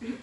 Capaz 0.00 0.16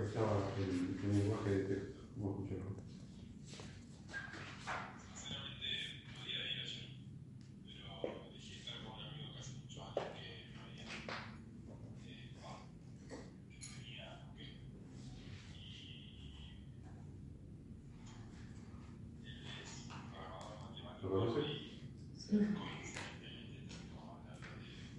que 0.00 0.06
estaba 0.06 0.50
en, 0.58 0.98
en 1.04 1.18
lenguaje 1.18 1.50
de 1.50 1.58
texto, 1.64 2.00
como 2.14 2.30
escucharlo. 2.30 2.76
Sinceramente 5.14 5.68
podía 6.16 6.40
ir 6.50 6.58
ayer, 6.64 6.88
pero 7.66 7.94
elegí 8.24 8.52
estar 8.60 8.76
con 8.82 8.92
un 8.94 9.02
amigo 9.04 9.28
que 9.34 9.40
hace 9.40 9.52
muchos 9.60 9.78
años 9.84 10.08
que 10.16 10.26
no 10.54 10.60
había 10.64 10.84
eh, 12.06 12.34
va, 12.42 12.52
que 13.06 13.14
venía 13.76 14.04
a 14.10 14.16
Neuquén. 14.16 14.52
Y 19.22 19.28
él 19.28 19.36
es 19.62 19.70
programador 20.10 20.56
matemático 20.62 21.08
¿Lo 21.08 21.10
conoce? 21.20 21.44
Y 22.28 22.36
coincidentemente 22.54 23.66
terminó 23.68 24.18
hablando 24.18 24.48
de 24.58 24.96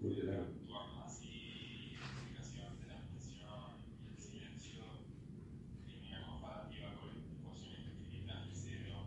Muy 0.00 0.16
largo. 0.22 0.42
actuar 0.44 1.06
así, 1.06 1.96
explicación 1.96 2.78
de 2.80 2.86
la 2.88 2.96
expresión 3.00 3.80
y 4.04 4.12
el 4.12 4.18
silencio, 4.20 4.82
y 5.88 6.08
una 6.08 6.26
comparativa 6.26 6.94
con 7.00 7.10
ecuaciones 7.16 7.80
que 7.80 7.90
escribí 8.04 8.22
en 8.22 8.30
el 8.30 8.52
cero, 8.52 9.06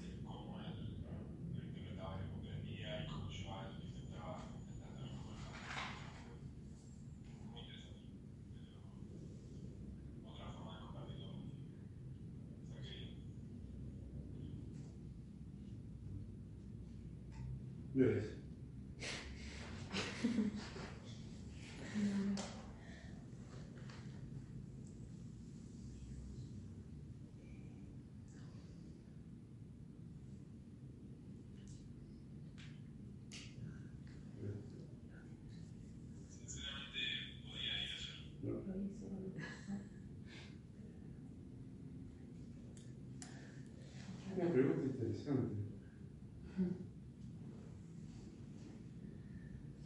de 0.00 0.08
cómo 0.24 0.60
él 0.60 0.74
lo 0.78 1.62
interpretaba 1.62 2.16
y 2.16 2.22
lo 2.22 2.30
comprendía, 2.32 3.02
y 3.02 3.06
cómo 3.08 3.30
yo 3.30 3.54
a 3.54 3.66
él 3.66 3.72
lo 3.78 3.84
intentaba 3.86 4.46
entender 4.70 5.10
mejor. 5.10 5.36
Muy 7.50 7.60
interesante. 7.62 8.22
Pero 10.14 10.30
otra 10.30 10.46
forma 10.52 10.74
de 10.74 10.80
compartirlo. 10.86 11.26
O 11.32 12.66
sea 12.68 12.82
que 12.82 13.18
¿Ves? 17.94 18.24
sinceramente 36.28 36.98
podía 37.44 37.74
ir 37.84 37.90
ayer. 37.96 38.16
¿No? 38.42 38.50
Una 44.36 44.50
pregunta 44.52 44.84
interesante. 44.86 45.54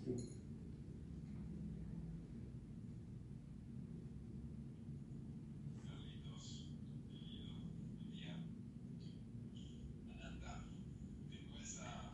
Sí. 0.04 0.28
Carlitos, 5.84 6.70
querido, 7.12 7.42
María, 8.04 8.36
Ananda, 10.14 10.64
tengo 11.28 11.58
esa 11.60 12.12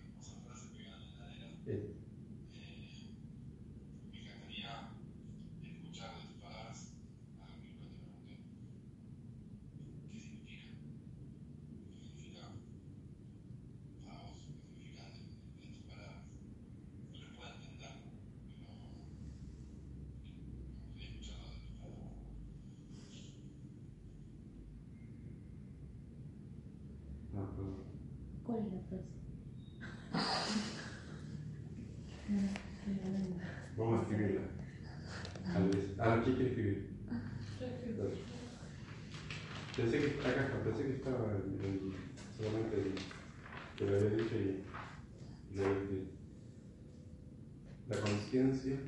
hermosa 0.00 0.32
frase 0.46 0.66
pegada 0.76 1.04
en 1.04 1.18
la 1.18 1.26
heladera. 1.34 1.48
Eh, 1.66 1.70
Eh, 1.74 1.94
me 4.10 4.18
encantaría 4.20 4.72
escuchar 5.62 6.14
de 6.16 6.22
tus 6.26 6.36
palabras 6.42 6.78
algo 7.40 7.60
que 7.62 7.68
nunca 7.68 7.86
te 7.88 7.98
pregunté. 8.00 8.34
¿Qué 10.10 10.18
significa? 10.18 10.68
¿Qué 12.00 12.06
significa 12.08 12.42
para 14.04 14.22
vos? 14.22 14.36
¿Qué 14.42 14.52
significan 14.58 15.12
en, 15.14 15.64
en 15.64 15.72
tus 15.72 15.82
palabras? 15.88 16.22
No 17.12 17.18
les 17.18 17.30
puedo 17.36 17.50
entender, 17.54 17.94
pero 18.58 18.72
me 18.74 18.94
gustaría 18.98 20.58
escucharlo 20.98 21.46
de 21.48 21.58
tus 21.62 21.74
palabras. 21.78 22.26
ah, 27.34 27.46
perdón. 27.46 27.51
¿Cuál 28.44 28.58
es 28.66 28.72
la 28.72 28.80
frase? 28.88 29.04
Vamos 33.76 33.98
a 33.98 34.02
escribirla. 34.02 34.42
Ah, 35.98 36.22
¿qué 36.24 36.34
quiere 36.34 36.48
escribir? 36.50 36.92
Pensé 39.76 39.98
que, 40.00 40.06
está, 40.08 40.62
pensé 40.64 40.82
que 40.84 40.92
estaba 40.96 41.32
en, 41.32 41.64
en- 41.64 41.94
solamente 42.36 42.76
en- 42.76 42.98
te 43.78 43.86
lo 43.86 43.96
había 43.96 44.10
dicho 44.10 44.36
y 44.36 44.64
la 47.88 48.00
conciencia, 48.00 48.78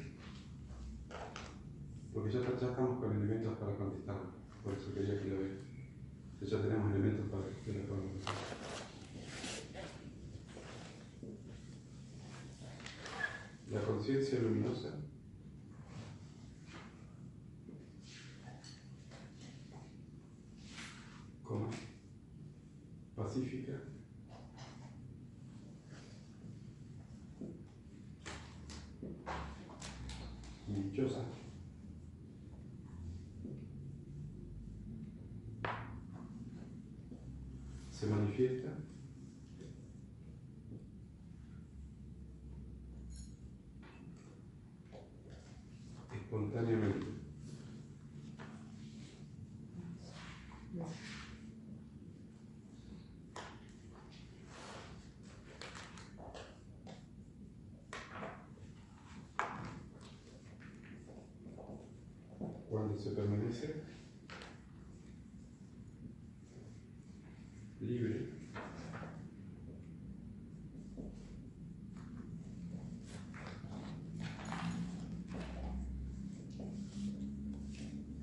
porque 2.12 2.31
ya, 2.31 2.41
ya 2.41 2.69
estamos 2.69 3.01
con 3.01 3.17
elementos 3.17 3.59
para 3.59 3.77
contestar, 3.77 4.17
por 4.62 4.75
eso 4.75 4.95
quería 4.95 5.21
que 5.23 5.29
lo 5.29 5.39
veas. 5.41 5.74
Que 6.41 6.47
Ya 6.47 6.61
tenemos 6.61 6.91
elementos 6.93 7.27
para 7.31 7.45
que 7.65 7.72
la 7.72 7.84
podamos 7.87 8.11
contestar. 8.12 8.34
La 13.71 13.81
conciencia 13.81 14.41
luminosa 14.41 14.94
coma, 21.44 21.69
pacífica 23.15 23.73
y 30.69 30.73
dichosa 30.73 31.21
se 37.91 38.06
manifiesta 38.06 38.71
espontáneamente. 46.12 47.25
Se 62.93 63.11
permanece. 63.11 63.75
Libre. 67.81 68.28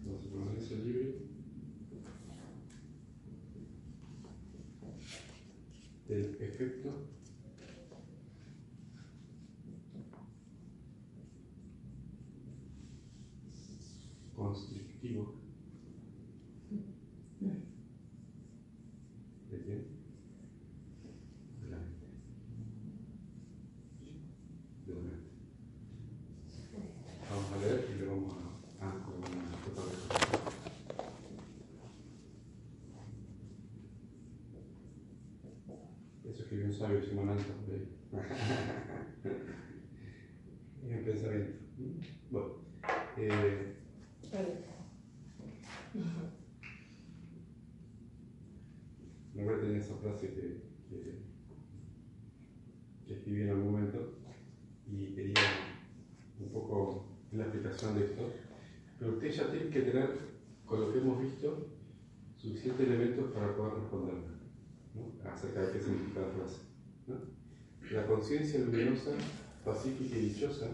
Se 0.03 0.29
permanece 0.29 0.75
libre. 0.75 1.15
Del 6.07 6.37
efecto 6.39 7.20
Vamos 14.51 14.67
a 27.53 27.57
leer 27.61 27.87
y 27.89 27.99
le 27.99 28.05
vamos 28.07 28.33
a, 28.81 28.91
con 29.05 29.15
una 29.15 29.31
Eso 36.29 36.41
escribió 36.41 36.65
un 36.65 36.73
sabio 36.73 37.01
Simón 37.01 37.29
Alto 37.29 37.53
por 37.65 37.73
ahí. 37.73 37.87
Es 40.83 40.97
un 40.97 41.05
pensamiento. 41.05 41.53
Bueno, 42.31 42.47
eh, 43.15 43.71
esa 49.81 49.95
frase 49.97 50.27
que, 50.27 50.61
que, 50.89 51.21
escribí 53.13 53.41
en 53.41 53.49
algún 53.49 53.71
momento 53.71 54.13
y 54.87 55.13
quería 55.13 55.41
un 56.39 56.49
poco 56.49 57.07
de 57.89 58.05
esto. 58.05 58.33
Pero 58.99 59.13
usted 59.13 59.31
ya 59.31 59.51
tiene 59.51 59.69
que 59.69 59.81
tener, 59.81 60.09
con 60.65 60.81
lo 60.81 60.93
que 60.93 60.99
hemos 60.99 61.21
visto, 61.21 61.67
suficientes 62.35 62.87
elementos 62.87 63.31
para 63.31 63.55
poder 63.55 63.73
responderme 63.73 64.27
¿no? 64.93 65.29
acerca 65.29 65.61
de 65.61 65.73
qué 65.73 65.81
significa 65.81 66.21
la 66.21 66.27
frase. 66.27 66.61
La 67.91 68.07
conciencia 68.07 68.59
luminosa, 68.59 69.11
pacífica 69.65 70.15
y 70.15 70.29
dichosa 70.29 70.69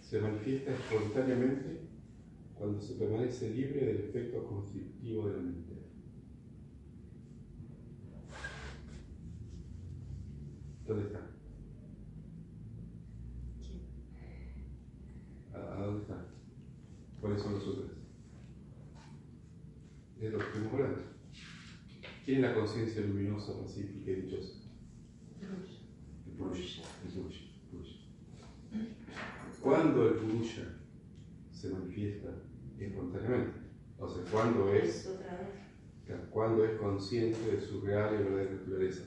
se 0.00 0.20
manifiesta 0.20 0.72
espontáneamente 0.74 1.88
cuando 2.54 2.80
se 2.80 2.94
permanece 2.94 3.50
libre 3.50 3.86
del 3.86 3.96
efecto 4.08 4.44
constrictivo 4.44 5.28
de 5.28 5.36
la 5.36 5.42
mente. 5.42 5.78
¿Dónde 10.88 11.04
está? 11.04 11.20
¿A, 15.54 15.84
dónde 15.84 16.00
está? 16.00 16.26
¿Cuáles 17.20 17.42
son 17.42 17.52
los 17.54 17.68
otros? 17.68 17.90
Es 20.18 20.32
lo 20.32 20.38
que 20.38 20.44
estamos 20.44 20.72
hablando. 20.72 21.02
¿Quién 22.38 22.50
es 22.50 22.54
la 22.54 22.60
conciencia 22.60 23.02
luminosa, 23.02 23.60
pacífica 23.60 24.12
y 24.12 24.14
dichosa? 24.14 24.60
El 26.24 26.34
Purusha. 26.34 26.82
El 27.04 27.12
Purusha. 27.68 27.96
¿Cuándo 29.60 30.08
el 30.08 30.14
Purusha 30.14 30.62
se 31.50 31.70
manifiesta 31.70 32.28
espontáneamente? 32.78 33.58
O 33.98 34.08
sea, 34.08 34.22
¿cuándo 34.30 34.72
es, 34.72 35.12
cuando 36.30 36.64
es 36.64 36.78
consciente 36.78 37.56
de 37.56 37.60
su 37.60 37.80
real 37.80 38.14
y 38.14 38.22
verdadera 38.22 38.52
naturaleza? 38.52 39.02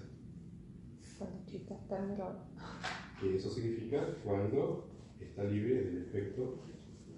Que 3.22 3.38
eso 3.38 3.50
significa 3.50 4.13
cuando 4.25 4.89
está 5.22 5.45
libre 5.45 5.86
del 5.86 5.98
efecto 6.00 6.60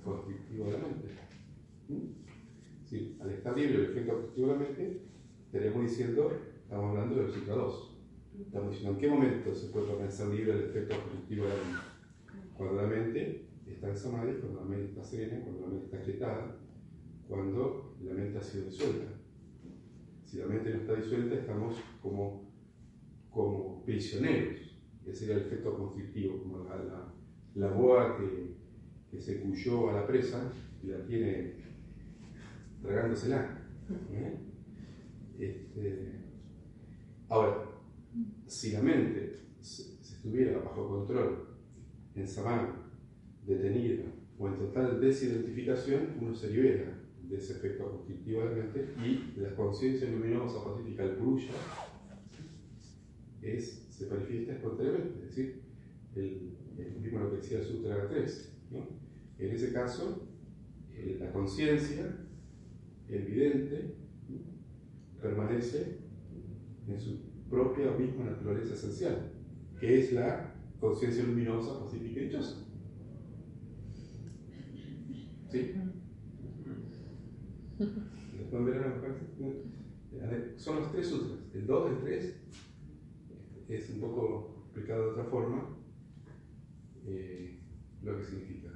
constrictivo 0.04 0.66
de 0.66 0.71
la 0.74 0.77
mente. 0.77 1.07
¿Mm? 1.89 2.86
Sí, 2.86 3.18
al 3.19 3.31
estar 3.31 3.57
libre 3.57 3.80
del 3.80 3.89
efecto 3.89 4.12
constrictivo 4.12 4.48
de 4.50 4.54
la 4.54 4.59
mente, 4.59 5.12
estaríamos 5.53 5.83
diciendo, 5.83 6.31
estamos 6.63 6.89
hablando 6.89 7.15
del 7.15 7.31
ciclo 7.31 7.55
2. 7.55 7.97
Estamos 8.47 8.71
diciendo 8.71 8.95
en 8.95 9.00
qué 9.00 9.07
momento 9.07 9.53
se 9.53 9.67
puede 9.67 9.94
pensar 9.94 10.29
libre 10.29 10.55
del 10.55 10.63
efecto 10.63 10.95
constrictivo 10.95 11.45
de 11.45 11.50
la 11.51 11.55
mente. 11.55 11.79
Cuando 12.57 12.81
la 12.81 12.88
mente 12.88 13.45
está 13.67 13.89
en 13.89 13.97
samadhi, 13.97 14.39
cuando 14.39 14.61
la 14.61 14.65
mente 14.65 14.85
está 14.89 15.03
serena, 15.03 15.44
cuando 15.44 15.61
la 15.61 15.67
mente 15.67 15.85
está 15.85 16.01
quietada, 16.01 16.57
cuando 17.27 17.95
la 18.03 18.13
mente 18.15 18.39
ha 18.39 18.41
sido 18.41 18.65
disuelta. 18.65 19.05
Si 20.25 20.38
la 20.39 20.47
mente 20.47 20.71
no 20.71 20.77
está 20.77 20.95
disuelta, 20.95 21.35
estamos 21.35 21.75
como 22.01 22.51
como 23.29 23.83
prisioneros. 23.85 24.59
Ese 25.06 25.15
sería 25.15 25.35
el 25.35 25.41
efecto 25.41 25.77
conflictivo, 25.77 26.41
como 26.41 26.63
la, 26.63 27.13
la, 27.56 27.67
boa 27.71 28.17
que, 28.17 28.56
que, 29.11 29.19
se 29.19 29.41
cuyó 29.41 29.89
a 29.89 29.94
la 29.94 30.07
presa 30.07 30.51
y 30.81 30.88
la 30.88 31.03
tiene 31.06 31.56
tragándosela. 32.81 33.59
¿eh? 34.11 34.52
Este, 35.39 36.12
ahora, 37.30 37.65
si 38.47 38.71
la 38.71 38.81
mente 38.81 39.39
se, 39.59 39.94
estuviera 40.01 40.59
bajo 40.59 40.88
control, 40.88 41.47
en 42.15 42.27
samana, 42.27 42.91
detenida 43.45 44.03
o 44.38 44.47
en 44.47 44.57
total 44.57 45.01
desidentificación, 45.01 46.15
uno 46.21 46.33
se 46.33 46.51
libera 46.51 47.00
de 47.24 47.38
ese 47.38 47.53
efecto 47.53 47.89
conflictivo 47.89 48.41
de 48.41 48.50
la 48.50 48.63
mente 48.63 48.88
y 49.03 49.39
la 49.39 49.56
conciencia 49.56 50.09
luminosa 50.09 50.63
pacífica, 50.63 51.03
el 51.03 51.15
purusha, 51.15 51.53
es, 53.41 53.88
se 53.89 54.07
manifiesta 54.07 54.53
espontáneamente, 54.53 55.19
es 55.19 55.35
decir, 55.35 55.62
el, 56.15 57.01
mismo 57.01 57.19
lo 57.19 57.31
que 57.31 57.38
decía 57.38 57.59
el 57.59 57.65
Sutra 57.65 58.07
3. 58.07 58.59
En 59.39 59.51
ese 59.51 59.74
caso, 59.74 60.27
la 61.19 61.31
conciencia, 61.31 62.27
evidente, 63.09 63.95
permanece 65.23 65.99
en 66.87 66.99
su 66.99 67.17
propia 67.49 67.91
misma 67.91 68.25
naturaleza 68.25 68.73
esencial, 68.73 69.31
que 69.79 69.99
es 69.99 70.11
la 70.11 70.53
conciencia 70.79 71.23
luminosa, 71.23 71.79
pacífica 71.79 72.19
y 72.19 72.23
dichosa. 72.25 72.57
¿Sí? 75.49 75.71
Son 80.57 80.75
los 80.75 80.91
tres 80.91 81.07
sutras, 81.07 81.39
el 81.53 81.65
2, 81.65 81.91
el 81.91 81.97
3 81.99 82.35
es 83.69 83.89
un 83.91 84.01
poco 84.01 84.63
explicado 84.65 85.05
de 85.05 85.11
otra 85.11 85.23
forma 85.25 85.77
eh, 87.05 87.59
lo 88.01 88.17
que 88.17 88.23
significa. 88.25 88.69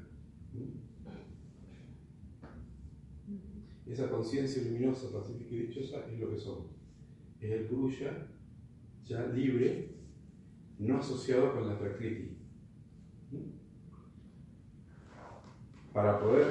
Esa 3.89 4.09
conciencia 4.09 4.63
luminosa, 4.63 5.11
pacífica 5.11 5.55
y 5.55 5.67
dichosa 5.67 6.05
es 6.11 6.19
lo 6.19 6.29
que 6.29 6.37
somos. 6.37 6.71
Es 7.39 7.51
el 7.51 7.65
Purusha 7.65 8.27
ya 9.05 9.25
libre, 9.27 9.95
no 10.79 10.97
asociado 10.97 11.53
con 11.53 11.67
la 11.67 11.79
Prakriti. 11.79 12.37
Para 15.93 16.19
poder 16.19 16.47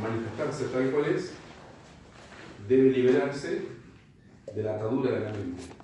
manifestarse 0.00 0.66
tal 0.66 0.90
cual 0.92 1.06
es, 1.06 1.32
debe 2.68 2.90
liberarse 2.90 3.62
de 4.54 4.62
la 4.62 4.76
atadura 4.76 5.18
de 5.18 5.20
la 5.20 5.32
mente 5.32 5.76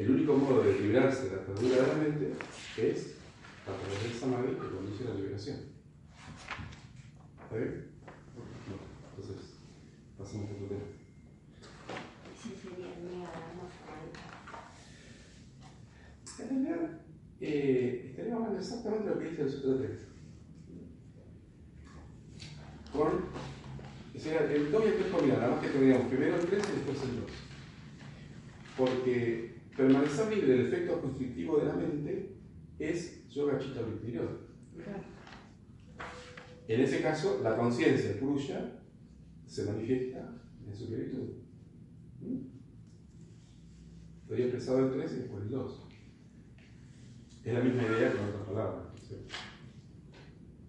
el 0.00 0.10
único 0.10 0.34
modo 0.34 0.62
de 0.62 0.78
librarse 0.80 1.28
de 1.28 1.36
la 1.36 1.42
atadura 1.42 1.76
de 1.76 1.86
la 1.86 1.94
mente 1.94 2.32
es 2.78 3.16
a 3.66 3.76
través 3.78 4.02
del 4.02 4.12
samadhi 4.12 4.54
que 4.54 4.74
conduce 4.74 5.04
la 5.04 5.14
liberación. 5.14 5.56
¿Está 7.42 7.56
bien? 7.56 7.90
Pasemos 10.20 10.50
a 10.50 10.52
otro 10.52 10.66
tema. 10.66 10.80
Sí, 12.40 12.54
sería 12.60 12.88
En 16.38 16.48
realidad, 16.66 17.00
eh, 17.40 18.06
estaríamos 18.10 18.42
hablando 18.42 18.60
exactamente 18.60 19.08
de 19.08 19.14
lo 19.14 19.20
que 19.20 19.30
dice 19.30 19.42
el 19.42 19.50
Sutra 19.50 19.78
3. 19.78 20.00
Con, 22.92 23.08
o 24.14 24.18
sea, 24.18 24.40
el 24.52 24.70
2 24.70 24.84
y 24.84 24.88
el 24.88 24.96
3 24.96 25.06
combinan, 25.10 25.40
nada 25.40 25.52
más 25.52 25.60
que 25.62 25.68
tendríamos 25.70 26.08
primero 26.08 26.36
el 26.36 26.46
3 26.46 26.64
y 26.68 26.72
después 26.76 27.02
el 27.02 27.20
2. 27.20 27.30
Porque 28.76 29.54
permanecer 29.74 30.34
libre 30.34 30.52
del 30.52 30.66
efecto 30.66 31.00
constrictivo 31.00 31.58
de 31.58 31.66
la 31.66 31.74
mente 31.74 32.36
es 32.78 33.26
yoga 33.30 33.58
chitta 33.58 33.80
interior. 33.80 34.50
En 36.68 36.80
ese 36.80 37.00
caso, 37.00 37.40
la 37.42 37.56
conciencia 37.56 38.18
purusha 38.20 38.79
se 39.50 39.64
manifiesta 39.64 40.32
en 40.64 40.76
su 40.76 40.86
plenitud. 40.86 41.28
¿Mm? 42.20 42.36
Estoy 44.22 44.42
expresado 44.42 44.86
el 44.86 44.92
3 44.92 45.12
y 45.12 45.16
después 45.16 45.42
el 45.42 45.50
2. 45.50 45.88
Es 47.44 47.54
la 47.54 47.60
misma 47.60 47.82
idea 47.82 48.12
con 48.12 48.28
otras 48.28 48.46
palabras. 48.46 48.86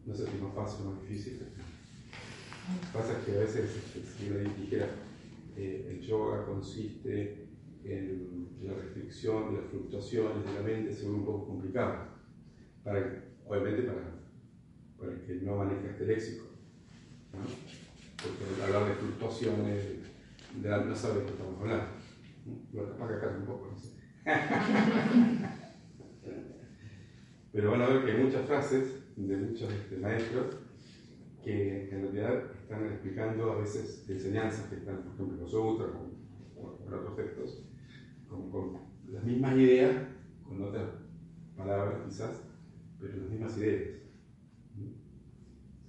No 0.03 0.15
sé 0.15 0.25
si 0.25 0.35
es 0.35 0.41
más 0.41 0.55
fácil 0.55 0.88
o 0.88 0.91
más 0.91 1.01
difícil. 1.01 1.41
Lo 1.41 3.00
pasa 3.00 3.23
que 3.23 3.33
a 3.33 3.39
veces, 3.41 3.69
si 4.17 4.29
uno 4.29 4.39
dijera, 4.39 4.89
el 5.55 6.01
yoga 6.01 6.43
consiste 6.47 7.50
en 7.83 8.47
la 8.63 8.73
restricción 8.73 9.53
de 9.53 9.61
las 9.61 9.69
fluctuaciones 9.69 10.43
de 10.43 10.53
la 10.53 10.61
mente 10.61 10.91
se 10.91 11.03
vuelve 11.03 11.19
un 11.19 11.25
poco 11.25 11.47
complicado, 11.47 12.07
para, 12.83 13.25
obviamente 13.45 13.83
para, 13.83 14.21
para 14.97 15.11
el 15.11 15.21
que 15.21 15.35
no 15.45 15.57
maneja 15.57 15.91
este 15.91 16.05
léxico. 16.07 16.45
Porque 18.24 18.63
hablar 18.63 18.88
de 18.88 18.96
fluctuaciones, 18.96 19.86
de, 20.62 20.70
de, 20.70 20.86
no 20.86 20.96
sabe 20.96 21.20
de 21.20 21.25
qué 21.25 21.32
estamos 21.32 21.60
hablando. 21.60 21.86
Lo 22.74 22.90
capaz 22.90 23.08
que 23.08 23.13
acá 23.16 23.36
un 23.40 23.46
poco, 23.46 23.72
no 23.72 23.78
sé. 23.78 23.90
Pero 27.51 27.72
van 27.72 27.82
a 27.82 27.90
ver 27.90 28.06
que 28.06 28.12
hay 28.12 28.24
muchas 28.24 28.46
frases 28.46 29.04
de 29.16 29.38
muchos 29.38 29.72
este, 29.72 29.98
maestros 29.98 30.58
que 31.44 31.90
en 31.90 32.01
realidad 32.01 32.51
están 32.62 32.86
explicando 32.86 33.51
a 33.51 33.60
veces 33.60 34.06
enseñanzas 34.08 34.70
que 34.70 34.75
están, 34.75 35.04
por 35.04 35.13
ejemplo, 35.13 35.36
en 35.36 35.42
los 35.42 35.51
sutras 35.51 35.90
o, 36.56 36.80
en 36.88 36.94
otros 36.94 37.16
textos, 37.16 37.66
con, 38.30 38.92
las 39.12 39.24
mismas 39.25 39.56
ideas, 39.56 39.96
con 40.44 40.62
otras 40.63 40.90
palabras 41.58 42.00
quizás, 42.08 42.44
pero 43.00 43.18
las 43.18 43.30
mismas 43.30 43.58
ideas. 43.58 43.90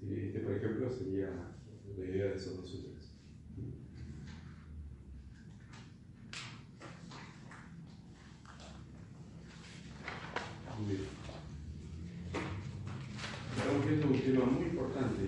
este, 0.03 0.41
por 0.41 0.55
ejemplo, 0.55 0.91
sería 0.91 1.53
la 1.99 2.05
idea 2.05 2.27
de 2.27 2.37
esos 2.37 2.57
dos 2.57 2.71
sutras. 2.71 2.93
Estamos 13.57 13.87
viendo 13.87 14.07
un 14.09 14.21
tema 14.21 14.45
muy 14.47 14.65
importante, 14.65 15.23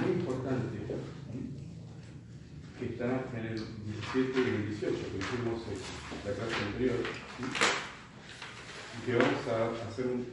muy 0.00 0.12
importante, 0.12 0.78
que 2.78 2.86
está 2.86 3.24
en 3.36 3.46
el 3.46 3.54
17 3.54 4.40
y 4.40 4.48
el 4.48 4.68
18, 4.70 4.92
que 4.92 5.18
hicimos 5.18 5.62
en 5.68 5.78
la 6.28 6.34
clase 6.34 6.64
anterior, 6.66 6.96
y 8.98 9.06
que 9.06 9.12
vamos 9.14 9.46
a 9.48 9.88
hacer 9.88 10.06
un 10.06 10.26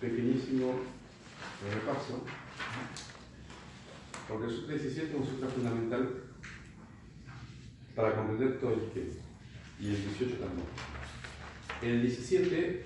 pequeñísimo 0.00 0.66
repaso, 1.72 2.24
porque 4.28 4.46
el 4.46 4.50
Sutra 4.50 4.74
17 4.74 5.08
es 5.08 5.14
un 5.14 5.26
sutra 5.26 5.48
fundamental 5.48 6.22
para 7.94 8.14
comprender 8.14 8.60
todo 8.60 8.74
el 8.74 8.80
esquema, 8.80 9.22
y 9.80 9.86
el 9.88 10.02
18 10.18 10.36
también. 10.36 10.66
El 11.82 12.02
17 12.02 12.84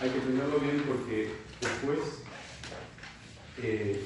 hay 0.00 0.10
que 0.10 0.18
entenderlo 0.18 0.60
bien 0.60 0.82
porque 0.86 1.30
después, 1.60 2.22
eh, 3.62 4.04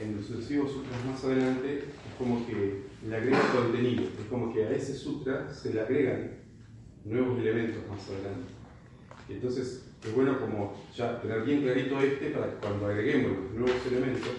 en 0.00 0.16
los 0.16 0.26
sucesivos 0.26 0.72
sutras 0.72 1.04
más 1.04 1.24
adelante, 1.24 1.78
es 1.78 2.14
como 2.18 2.46
que 2.46 2.84
le 3.06 3.16
agrega 3.16 3.52
contenido, 3.52 4.02
es 4.02 4.26
como 4.28 4.52
que 4.52 4.64
a 4.64 4.70
ese 4.70 4.94
sutra 4.94 5.52
se 5.52 5.72
le 5.72 5.80
agregan 5.80 6.32
nuevos 7.04 7.38
elementos 7.38 7.82
más 7.88 8.08
adelante. 8.08 8.52
Entonces, 9.28 9.86
es 10.04 10.14
bueno 10.14 10.38
como 10.38 10.74
ya 10.94 11.20
tener 11.20 11.42
bien 11.42 11.62
clarito 11.62 11.98
este 12.00 12.30
para 12.30 12.50
que 12.50 12.56
cuando 12.56 12.86
agreguemos 12.86 13.32
los 13.38 13.52
nuevos 13.52 13.86
elementos 13.86 14.32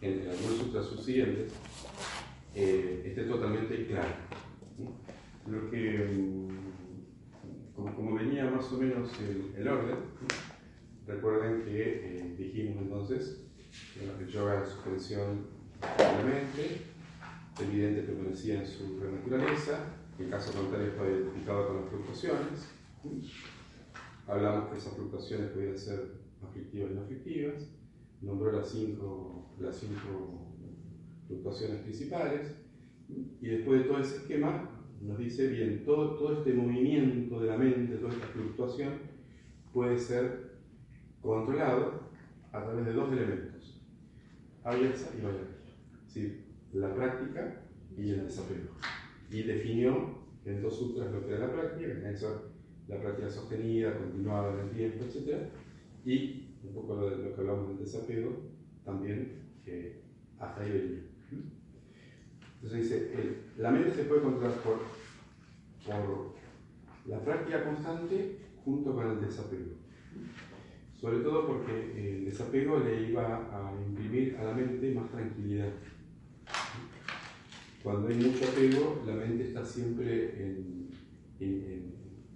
en 0.00 0.28
algunos 0.28 0.58
sutras 0.58 0.86
subsiguientes, 0.86 1.52
eh, 2.54 3.02
esté 3.06 3.22
totalmente 3.24 3.86
claro. 3.86 4.08
Lo 5.46 5.70
que 5.70 6.10
mm, 6.12 6.48
como, 7.74 8.14
venía 8.14 8.50
más 8.50 8.70
o 8.72 8.78
menos 8.78 9.10
el, 9.56 9.68
orden, 9.68 9.96
recuerden 11.06 11.62
que 11.62 11.82
eh, 11.82 12.34
dijimos 12.36 12.82
entonces 12.82 13.42
que 13.94 14.24
el 14.24 14.28
yoga 14.28 14.60
de 14.60 14.66
suspensión 14.66 15.46
de 15.98 16.04
la 16.04 16.22
mente, 16.22 16.82
evidente 17.60 18.02
permanecía 18.02 18.60
en 18.60 18.66
su 18.66 19.00
naturaleza, 19.04 19.84
en 20.18 20.30
caso 20.30 20.52
contrario 20.52 20.88
estaba 20.88 21.08
identificado 21.08 21.68
con 21.68 21.76
las 21.76 21.88
fluctuaciones. 21.90 22.68
Hablamos 24.26 24.70
que 24.70 24.78
esas 24.78 24.94
fluctuaciones 24.94 25.50
podían 25.50 25.78
ser 25.78 26.14
aflictivas 26.42 26.90
y 26.90 26.94
no 26.94 27.02
aflictivas, 27.02 27.70
nombró 28.20 28.52
las 28.52 28.68
cinco, 28.68 29.54
las 29.60 29.76
cinco 29.76 30.52
fluctuaciones 31.26 31.82
principales, 31.82 32.56
y 33.08 33.46
después 33.46 33.82
de 33.82 33.88
todo 33.88 34.00
ese 34.00 34.16
esquema 34.16 34.70
nos 35.00 35.18
dice, 35.18 35.46
bien, 35.48 35.84
todo, 35.84 36.16
todo 36.16 36.38
este 36.38 36.54
movimiento 36.54 37.40
de 37.40 37.46
la 37.46 37.56
mente, 37.56 37.96
toda 37.96 38.12
esta 38.12 38.26
fluctuación, 38.26 38.94
puede 39.72 39.98
ser 39.98 40.56
controlado 41.20 42.00
a 42.52 42.64
través 42.64 42.86
de 42.86 42.92
dos 42.94 43.12
elementos, 43.12 43.82
avyasa 44.64 45.10
y 45.16 45.22
vayasa, 45.22 45.56
¿sí? 46.08 46.40
la 46.72 46.94
práctica 46.94 47.62
y 47.96 48.10
el 48.10 48.24
desapego. 48.24 48.74
Y 49.30 49.42
definió 49.42 50.16
en 50.44 50.62
dos 50.62 50.78
sutras 50.78 51.12
lo 51.12 51.24
que 51.26 51.34
era 51.34 51.46
la 51.46 51.52
práctica, 51.52 51.92
en 51.92 52.06
la 52.88 53.00
práctica 53.00 53.30
sostenida, 53.30 53.98
continuada 53.98 54.54
en 54.54 54.68
el 54.68 54.70
tiempo, 54.74 55.04
etc. 55.04 55.48
Y 56.04 56.56
un 56.64 56.74
poco 56.74 56.96
lo, 56.96 57.10
lo 57.10 57.34
que 57.34 57.40
hablamos 57.40 57.68
del 57.68 57.78
desapego, 57.78 58.30
también 58.84 59.42
que 59.64 60.02
hasta 60.38 60.62
ahí 60.62 60.70
venía. 60.70 61.02
Entonces 62.62 62.82
dice, 62.82 63.12
la 63.58 63.70
mente 63.70 63.92
se 63.92 64.04
puede 64.04 64.22
controlar 64.22 64.56
por, 64.58 64.78
por 65.84 66.34
la 67.06 67.20
práctica 67.20 67.64
constante 67.64 68.38
junto 68.64 68.94
con 68.94 69.10
el 69.10 69.20
desapego. 69.20 69.74
Sobre 71.00 71.18
todo 71.18 71.46
porque 71.46 72.16
el 72.16 72.24
desapego 72.24 72.78
le 72.78 73.10
iba 73.10 73.22
a 73.52 73.72
imprimir 73.86 74.36
a 74.38 74.44
la 74.44 74.54
mente 74.54 74.94
más 74.94 75.10
tranquilidad. 75.10 75.72
Cuando 77.82 78.08
hay 78.08 78.16
mucho 78.16 78.44
apego, 78.48 79.02
la 79.06 79.14
mente 79.14 79.48
está 79.48 79.64
siempre 79.64 80.42
en, 80.42 80.90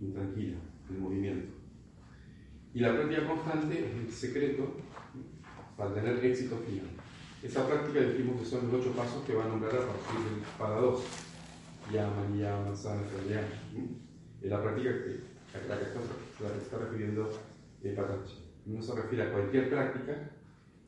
intranquila, 0.00 0.59
en 0.88 1.00
movimiento. 1.00 1.52
Y 2.73 2.80
la 2.80 2.95
práctica 2.95 3.26
constante 3.26 3.85
es 3.85 3.97
el 3.97 4.12
secreto 4.12 4.76
para 5.76 5.95
tener 5.95 6.25
éxito 6.25 6.57
final. 6.59 6.87
Esa 7.42 7.66
práctica 7.66 8.00
dijimos 8.00 8.40
que 8.40 8.47
son 8.47 8.71
los 8.71 8.80
ocho 8.80 8.92
pasos 8.92 9.25
que 9.25 9.35
va 9.35 9.45
a 9.45 9.49
nombrar 9.49 9.75
a 9.75 9.87
partir 9.87 10.21
del 10.30 10.45
para 10.59 10.76
dos. 10.76 11.04
Yama, 11.92 12.28
Niyama, 12.30 12.76
Sana. 12.76 13.02
Es 14.40 14.50
la 14.50 14.62
práctica 14.62 14.90
que, 14.90 15.21
a 15.57 15.69
la 15.69 15.78
que 15.78 16.62
está, 16.62 16.78
refiriendo 16.78 17.30
el 17.83 17.95
Patachi. 17.95 18.45
No 18.66 18.83
se 18.83 18.95
refiere 18.95 19.25
a 19.25 19.33
cualquier 19.33 19.69
práctica, 19.71 20.30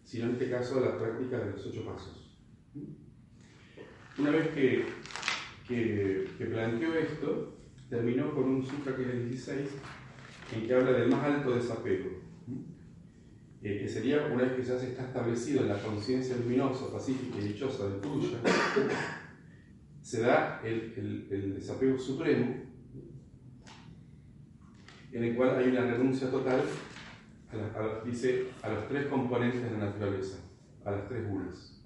sino 0.04 0.26
en 0.26 0.32
este 0.32 0.50
caso 0.50 0.78
a 0.78 0.82
la 0.82 0.98
práctica 0.98 1.38
de 1.38 1.50
los 1.52 1.66
ocho 1.66 1.84
pasos. 1.84 2.38
Una 4.18 4.30
vez 4.30 4.48
que, 4.48 4.84
que, 5.66 6.30
que 6.36 6.44
planteó 6.46 6.94
esto, 6.94 7.61
terminó 7.92 8.34
con 8.34 8.44
un 8.44 8.64
sutra 8.64 8.96
que 8.96 9.02
es 9.02 9.08
el 9.10 9.28
16, 9.28 9.68
en 10.54 10.66
que 10.66 10.74
habla 10.74 10.92
del 10.92 11.10
más 11.10 11.24
alto 11.24 11.54
desapego 11.54 12.08
eh, 13.62 13.80
que 13.80 13.86
sería 13.86 14.28
una 14.32 14.44
vez 14.44 14.52
que 14.54 14.62
ya 14.62 14.78
se 14.78 14.88
está 14.88 15.04
establecido 15.04 15.60
en 15.60 15.68
la 15.68 15.78
conciencia 15.78 16.38
luminosa, 16.38 16.90
pacífica 16.90 17.36
y 17.38 17.48
dichosa 17.48 17.90
de 17.90 18.00
tuya, 18.00 18.38
se 20.00 20.22
da 20.22 20.62
el, 20.64 21.28
el, 21.30 21.54
desapego 21.54 21.98
supremo, 21.98 22.62
en 25.12 25.24
el 25.24 25.36
cual 25.36 25.58
hay 25.58 25.68
una 25.68 25.84
renuncia 25.84 26.30
total, 26.30 26.62
a 27.52 28.04
dice, 28.06 28.46
a 28.62 28.70
los 28.70 28.88
tres 28.88 29.06
componentes 29.08 29.62
de 29.62 29.70
la 29.70 29.84
naturaleza, 29.84 30.38
a 30.86 30.92
las 30.92 31.06
tres 31.08 31.28
gunas. 31.28 31.78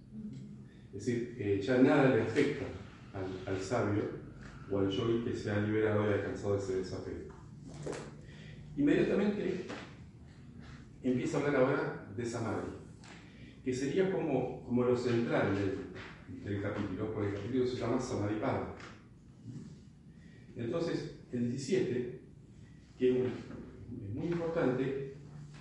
Es 0.95 1.05
decir, 1.05 1.37
eh, 1.37 1.61
ya 1.61 1.79
nada 1.79 2.15
le 2.15 2.23
afecta 2.23 2.65
al, 3.13 3.53
al 3.53 3.61
sabio 3.61 4.26
o 4.71 4.79
al 4.79 4.91
yogi 4.91 5.25
que 5.25 5.35
se 5.35 5.51
ha 5.51 5.61
liberado 5.61 6.09
y 6.09 6.15
alcanzado 6.15 6.57
ese 6.57 6.79
desapego. 6.79 7.35
Inmediatamente 8.77 9.67
empieza 11.03 11.39
a 11.39 11.41
hablar 11.41 11.57
ahora 11.57 12.13
de 12.17 12.25
Samadhi, 12.25 12.69
que 13.65 13.73
sería 13.73 14.11
como, 14.13 14.65
como 14.65 14.85
lo 14.85 14.97
central 14.97 15.55
del, 15.55 16.45
del 16.45 16.63
capítulo, 16.63 17.13
porque 17.13 17.29
el 17.31 17.35
capítulo 17.35 17.67
se 17.67 17.77
llama 17.77 18.01
Samadhipada. 18.01 18.75
Entonces, 20.57 21.21
el 21.33 21.51
17, 21.51 22.21
que 22.99 23.11
es 23.11 23.29
muy 24.15 24.27
importante, 24.27 25.17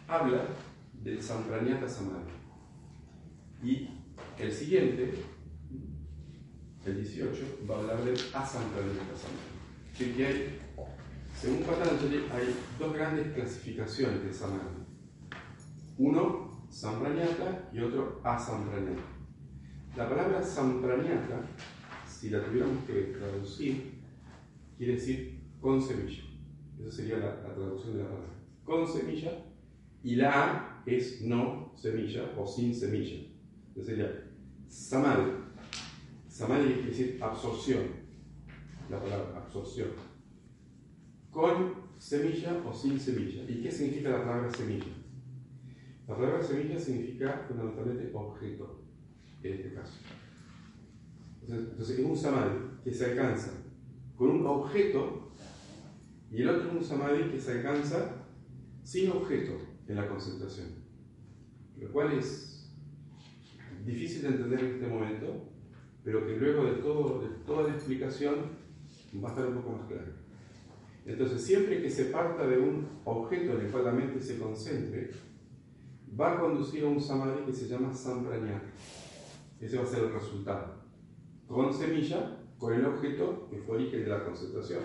habla 0.07 0.47
del 0.93 1.21
Sampranyata 1.21 1.88
Samadhi. 1.88 2.31
Y 3.63 3.89
el 4.39 4.51
siguiente, 4.51 5.13
el 6.86 6.98
18, 6.98 7.65
va 7.70 7.75
a 7.75 7.80
hablar 7.80 8.04
del. 8.04 8.15
Así 8.34 10.13
que 10.13 10.25
hay, 10.25 10.60
según 11.39 11.63
Patanjali, 11.63 12.25
hay 12.32 12.56
dos 12.80 12.94
grandes 12.94 13.34
clasificaciones 13.34 14.24
de 14.24 14.34
Samadhi. 14.34 14.86
Uno, 15.98 16.68
Sampranyata 16.70 17.70
y 17.74 17.80
otro 17.80 18.22
Asampranyata. 18.24 19.01
La 19.96 20.10
palabra 20.10 20.44
Sampranyata, 20.44 21.42
si 22.06 22.30
la 22.30 22.44
tuviéramos 22.44 22.84
que 22.86 23.15
traducir, 23.18 24.01
quiere 24.77 24.94
decir 24.94 25.39
con 25.62 25.82
semilla. 25.82 26.24
Esa 26.80 26.92
sería 26.92 27.18
la, 27.18 27.42
traducción 27.42 27.98
de 27.98 28.04
la 28.04 28.10
palabra. 28.10 28.34
Con 28.63 28.88
semilla 28.88 29.32
y 30.04 30.18
la 30.18 30.32
A 30.34 30.84
es 30.86 31.22
no 31.22 31.72
semilla 31.75 32.34
o 32.38 32.46
sin 32.46 32.75
semilla. 32.75 33.25
Entonces 33.70 33.96
sería 33.96 34.32
Samadhi. 34.68 35.45
Samadhi 36.36 36.74
quiere 36.74 36.89
decir 36.89 37.24
absorción. 37.24 37.84
La 38.89 39.00
palabra 39.00 39.38
absorción. 39.38 39.88
Con 41.32 41.75
semilla 41.98 42.62
o 42.68 42.74
sin 42.74 43.00
semilla. 43.00 43.44
¿Y 43.48 43.62
qué 43.62 43.72
significa 43.72 44.10
la 44.10 44.25
palabra 44.25 44.51
semilla? 44.51 44.92
La 46.06 46.13
palabra 46.13 46.44
semilla 46.44 46.77
significa 46.77 47.46
fundamentalmente 47.48 48.12
objeto, 48.13 48.84
en 49.44 49.54
este 49.54 49.74
caso. 49.75 49.94
Entonces, 51.48 52.00
es 52.00 52.06
un 52.06 52.18
samadhi 52.18 52.82
que 52.84 52.94
se 52.94 53.06
alcanza 53.06 53.51
con 54.18 54.32
un 54.32 54.46
objeto 54.46 55.32
y 56.30 56.42
el 56.42 56.50
otro 56.50 56.68
es 56.68 56.75
un 56.75 56.84
samadhi 56.84 57.32
que 57.32 57.39
se 57.39 57.54
alcanza 57.54 58.25
sin 58.84 59.10
objeto 59.10 59.54
en 59.88 59.96
la 59.96 60.10
concentración. 60.10 60.68
Lo 61.80 61.89
cual 61.94 62.12
es 62.12 62.74
difícil 63.86 64.24
de 64.24 64.27
entender 64.27 64.60
en 64.60 64.74
este 64.74 64.88
momento, 64.88 65.54
pero 66.05 66.25
que 66.25 66.38
luego 66.38 66.65
de, 66.65 66.74
todo, 66.74 67.21
de 67.21 67.29
toda 67.45 67.67
la 67.67 67.74
explicación 67.74 68.35
va 69.21 69.29
a 69.29 69.31
estar 69.31 69.47
un 69.47 69.55
poco 69.55 69.71
más 69.71 69.88
claro. 69.88 70.13
Entonces, 71.03 71.43
siempre 71.43 71.81
que 71.81 71.89
se 71.89 72.05
parta 72.05 72.47
de 72.47 72.59
un 72.59 72.88
objeto 73.05 73.53
en 73.53 73.65
el 73.65 73.71
cual 73.71 73.85
la 73.85 73.91
mente 73.91 74.21
se 74.21 74.38
concentre, 74.38 75.09
va 76.19 76.33
a 76.33 76.39
conducir 76.39 76.83
a 76.83 76.88
un 76.88 77.01
samadhi 77.01 77.43
que 77.45 77.53
se 77.53 77.67
llama 77.67 77.91
sampranyata. 77.91 78.67
Ese 79.59 79.77
va 79.77 79.83
a 79.83 79.88
ser 79.88 80.03
el 80.03 80.13
resultado. 80.13 80.75
Con 81.47 81.74
semilla, 81.74 82.38
con 82.59 82.74
el 82.74 82.85
objeto 82.85 83.47
que 83.50 83.57
fue 83.57 83.77
origen 83.77 84.03
de 84.03 84.09
la 84.09 84.24
concentración. 84.24 84.83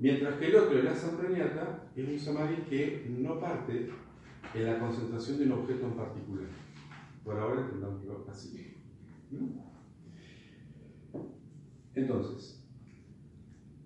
Mientras 0.00 0.38
que 0.38 0.46
el 0.46 0.56
otro, 0.56 0.82
la 0.82 0.94
sampranyata, 0.94 1.90
es 1.94 2.08
un 2.08 2.18
samadhi 2.18 2.62
que 2.68 3.06
no 3.08 3.38
parte 3.38 3.90
en 4.54 4.66
la 4.66 4.78
concentración 4.80 5.38
de 5.38 5.44
un 5.44 5.52
objeto 5.52 5.86
en 5.86 5.92
particular. 5.92 6.46
Por 7.24 7.38
ahora 7.38 7.60
entendamos 7.62 8.02
así. 8.28 8.74
Entonces, 11.94 12.64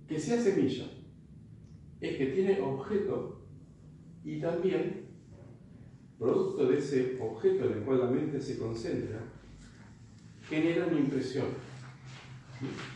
que 0.07 0.19
sea 0.19 0.41
semilla 0.41 0.87
es 2.01 2.17
que 2.17 2.27
tiene 2.27 2.61
objeto 2.61 3.43
y 4.25 4.41
también, 4.41 5.09
producto 6.19 6.67
de 6.67 6.79
ese 6.79 7.19
objeto 7.21 7.67
en 7.67 7.79
el 7.79 7.85
cual 7.85 8.01
la 8.01 8.11
mente 8.11 8.41
se 8.41 8.59
concentra, 8.59 9.21
genera 10.49 10.87
una 10.87 10.99
impresión. 10.99 11.47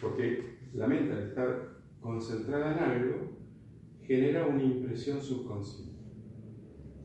Porque 0.00 0.58
la 0.74 0.86
mente 0.86 1.12
al 1.12 1.28
estar 1.28 1.82
concentrada 2.00 2.72
en 2.72 2.78
algo, 2.78 3.32
genera 4.02 4.46
una 4.46 4.62
impresión 4.62 5.20
subconsciente, 5.20 5.92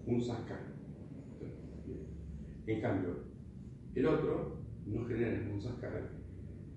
un 0.05 0.21
sacar. 0.21 0.75
En 2.65 2.81
cambio, 2.81 3.09
el 3.93 4.05
otro 4.05 4.57
no 4.85 5.05
genera 5.05 5.39
ningún 5.39 5.61
sacar 5.61 6.17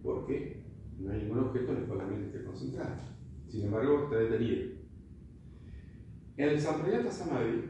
porque 0.02 0.59
no 1.00 1.12
hay 1.12 1.22
ningún 1.22 1.38
objeto 1.38 1.72
en 1.72 1.78
el 1.78 1.84
cual 1.84 1.98
la 1.98 2.06
mente 2.06 2.26
esté 2.26 2.44
concentrada. 2.44 3.16
Sin 3.48 3.64
embargo, 3.64 4.04
está 4.04 4.16
detenido. 4.18 4.80
En 6.36 6.48
el 6.48 6.60
Samprayata 6.60 7.10
Samadhi, 7.10 7.64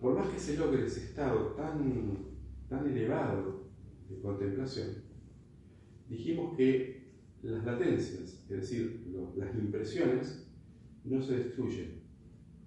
por 0.00 0.14
más 0.14 0.28
que 0.28 0.38
se 0.38 0.56
logre 0.56 0.86
ese 0.86 1.04
estado 1.04 1.52
tan, 1.54 2.34
tan 2.68 2.88
elevado 2.88 3.70
de 4.08 4.20
contemplación, 4.20 4.88
dijimos 6.08 6.56
que 6.56 7.14
las 7.42 7.64
latencias, 7.64 8.42
es 8.42 8.48
decir, 8.48 9.06
las 9.36 9.54
impresiones, 9.54 10.50
no 11.04 11.22
se 11.22 11.36
destruyen, 11.36 12.02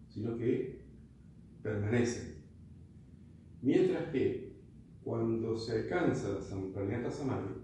sino 0.10 0.38
que 0.38 0.84
permanecen. 1.62 2.44
Mientras 3.62 4.10
que 4.10 4.54
cuando 5.04 5.58
se 5.58 5.74
alcanza 5.74 6.42
Samprayata 6.42 7.12
Samadhi, 7.12 7.63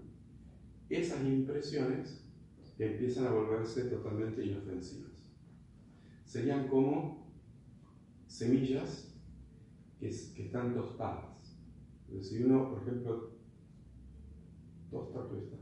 esas 0.90 1.24
impresiones 1.24 2.24
empiezan 2.78 3.26
a 3.26 3.30
volverse 3.30 3.84
totalmente 3.84 4.44
inofensivas. 4.44 5.12
Serían 6.24 6.68
como 6.68 7.32
semillas 8.26 9.14
que, 9.98 10.08
están 10.08 10.74
tostadas. 10.74 11.58
Si 12.20 12.42
uno, 12.42 12.70
por 12.70 12.82
ejemplo, 12.82 13.30
tosta, 14.90 15.28
tuesta, 15.28 15.56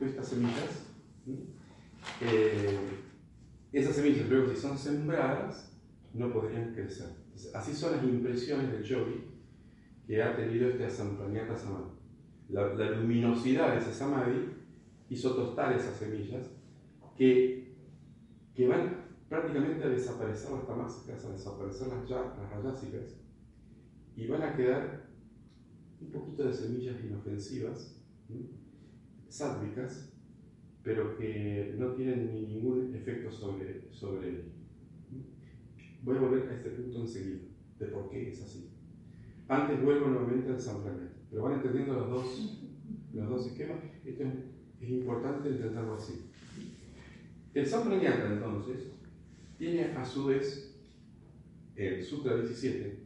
estas 0.00 0.28
semillas, 0.28 0.86
eh, 2.20 2.78
esas 3.72 3.96
semillas 3.96 4.28
luego 4.28 4.52
si 4.52 4.56
son 4.56 4.78
sembradas 4.78 5.72
no 6.14 6.32
podrían 6.32 6.74
crecer. 6.74 7.10
así 7.54 7.74
son 7.74 7.96
las 7.96 8.04
impresiones 8.04 8.70
del 8.72 8.82
yogi 8.82 9.24
que 10.06 10.22
ha 10.22 10.36
tenido 10.36 10.68
este 10.68 10.86
asampraniata 10.86 11.56
samadhi. 11.56 12.01
La, 12.48 12.74
la 12.74 12.90
luminosidad 12.90 13.72
de 13.72 13.78
ese 13.78 13.92
samadhi 13.92 14.50
hizo 15.08 15.34
tostar 15.34 15.72
esas 15.74 15.96
semillas 15.96 16.50
que, 17.16 17.74
que 18.54 18.68
van 18.68 19.02
prácticamente 19.28 19.84
a 19.84 19.88
desaparecer 19.88 20.50
las 20.50 20.66
tamásicas, 20.66 21.24
a 21.24 21.32
desaparecer 21.32 21.88
las, 21.88 22.10
las 22.10 22.84
y 24.14 24.26
van 24.26 24.42
a 24.42 24.54
quedar 24.54 25.08
un 26.00 26.10
poquito 26.10 26.44
de 26.44 26.52
semillas 26.52 27.02
inofensivas, 27.02 27.98
sádvicas, 29.28 30.12
pero 30.82 31.16
que 31.16 31.74
no 31.78 31.92
tienen 31.92 32.34
ningún 32.48 32.94
efecto 32.94 33.30
sobre, 33.30 33.90
sobre 33.90 34.28
él. 34.28 34.52
Voy 36.02 36.16
a 36.16 36.20
volver 36.20 36.48
a 36.48 36.54
este 36.56 36.70
punto 36.70 37.00
enseguida, 37.00 37.40
de 37.78 37.86
por 37.86 38.10
qué 38.10 38.30
es 38.30 38.42
así. 38.42 38.70
Antes 39.48 39.82
vuelvo 39.82 40.08
nuevamente 40.08 40.50
al 40.50 40.60
samplamiento, 40.60 41.21
pero 41.32 41.44
van 41.44 41.54
entendiendo 41.54 41.94
los 41.94 42.10
dos, 42.10 42.58
los 43.14 43.28
dos 43.30 43.46
esquemas. 43.46 43.78
Esto 44.04 44.24
es 44.80 44.88
importante 44.90 45.48
entenderlo 45.48 45.94
así. 45.94 46.30
El 47.54 47.66
Sampranyata, 47.66 48.34
entonces, 48.34 48.90
tiene 49.56 49.84
a 49.94 50.04
su 50.04 50.26
vez, 50.26 50.76
el 51.74 52.04
Sutra 52.04 52.36
17, 52.36 52.98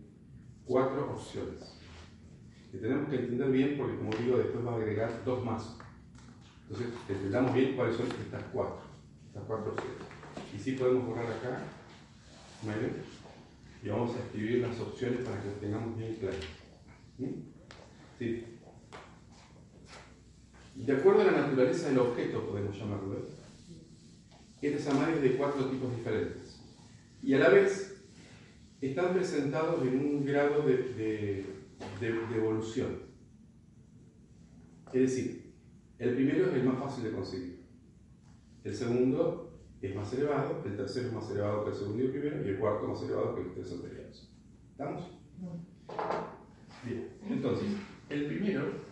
cuatro 0.64 1.12
opciones. 1.12 1.78
Que 2.72 2.78
tenemos 2.78 3.08
que 3.08 3.16
entender 3.16 3.50
bien 3.52 3.78
porque, 3.78 3.96
como 3.96 4.10
digo, 4.10 4.38
después 4.38 4.66
va 4.66 4.72
a 4.72 4.76
agregar 4.76 5.24
dos 5.24 5.44
más. 5.44 5.78
Entonces, 6.62 6.92
entendamos 7.08 7.54
bien 7.54 7.76
cuáles 7.76 7.96
son 7.96 8.06
estas 8.06 8.42
cuatro, 8.52 8.80
estas 9.28 9.44
cuatro 9.44 9.72
opciones. 9.72 10.02
Y 10.52 10.58
sí 10.58 10.72
podemos 10.72 11.06
borrar 11.06 11.26
acá, 11.26 11.62
y 13.82 13.88
vamos 13.88 14.16
a 14.16 14.18
escribir 14.18 14.62
las 14.62 14.80
opciones 14.80 15.20
para 15.20 15.40
que 15.40 15.46
las 15.46 15.60
tengamos 15.60 15.96
bien 15.96 16.14
claras. 16.16 16.40
¿Mm? 17.18 17.55
Sí. 18.18 18.44
De 20.74 20.92
acuerdo 20.92 21.22
a 21.22 21.24
la 21.24 21.32
naturaleza 21.32 21.88
del 21.88 21.98
objeto, 21.98 22.46
podemos 22.46 22.76
llamarlo, 22.76 23.16
este 24.66 24.82
samadhi 24.82 25.12
es 25.14 25.22
de 25.22 25.36
cuatro 25.36 25.66
tipos 25.66 25.94
diferentes. 25.94 26.60
Y 27.22 27.34
a 27.34 27.38
la 27.38 27.50
vez 27.50 28.04
están 28.80 29.14
presentados 29.14 29.82
en 29.86 29.98
un 29.98 30.24
grado 30.24 30.62
de, 30.62 31.44
evolución. 32.00 33.02
Es 34.92 35.00
decir, 35.00 35.54
el 35.98 36.14
primero 36.14 36.46
es 36.46 36.54
el 36.54 36.64
más 36.64 36.78
fácil 36.78 37.04
de 37.04 37.12
conseguir. 37.12 37.64
El 38.64 38.74
segundo 38.74 39.60
es 39.80 39.94
más 39.94 40.12
elevado, 40.12 40.62
el 40.64 40.76
tercero 40.76 41.08
es 41.08 41.12
más 41.12 41.30
elevado 41.30 41.64
que 41.64 41.70
el 41.70 41.76
segundo 41.76 42.02
y 42.02 42.06
el 42.06 42.12
primero, 42.12 42.44
y 42.44 42.48
el 42.48 42.58
cuarto 42.58 42.88
más 42.88 43.02
elevado 43.02 43.34
que 43.34 43.44
los 43.44 43.54
tres 43.54 43.72
anteriores. 43.72 44.30
¿Estamos? 44.72 45.10
Bien, 46.84 47.08
entonces, 47.28 47.68
el 48.08 48.26
primero 48.26 48.86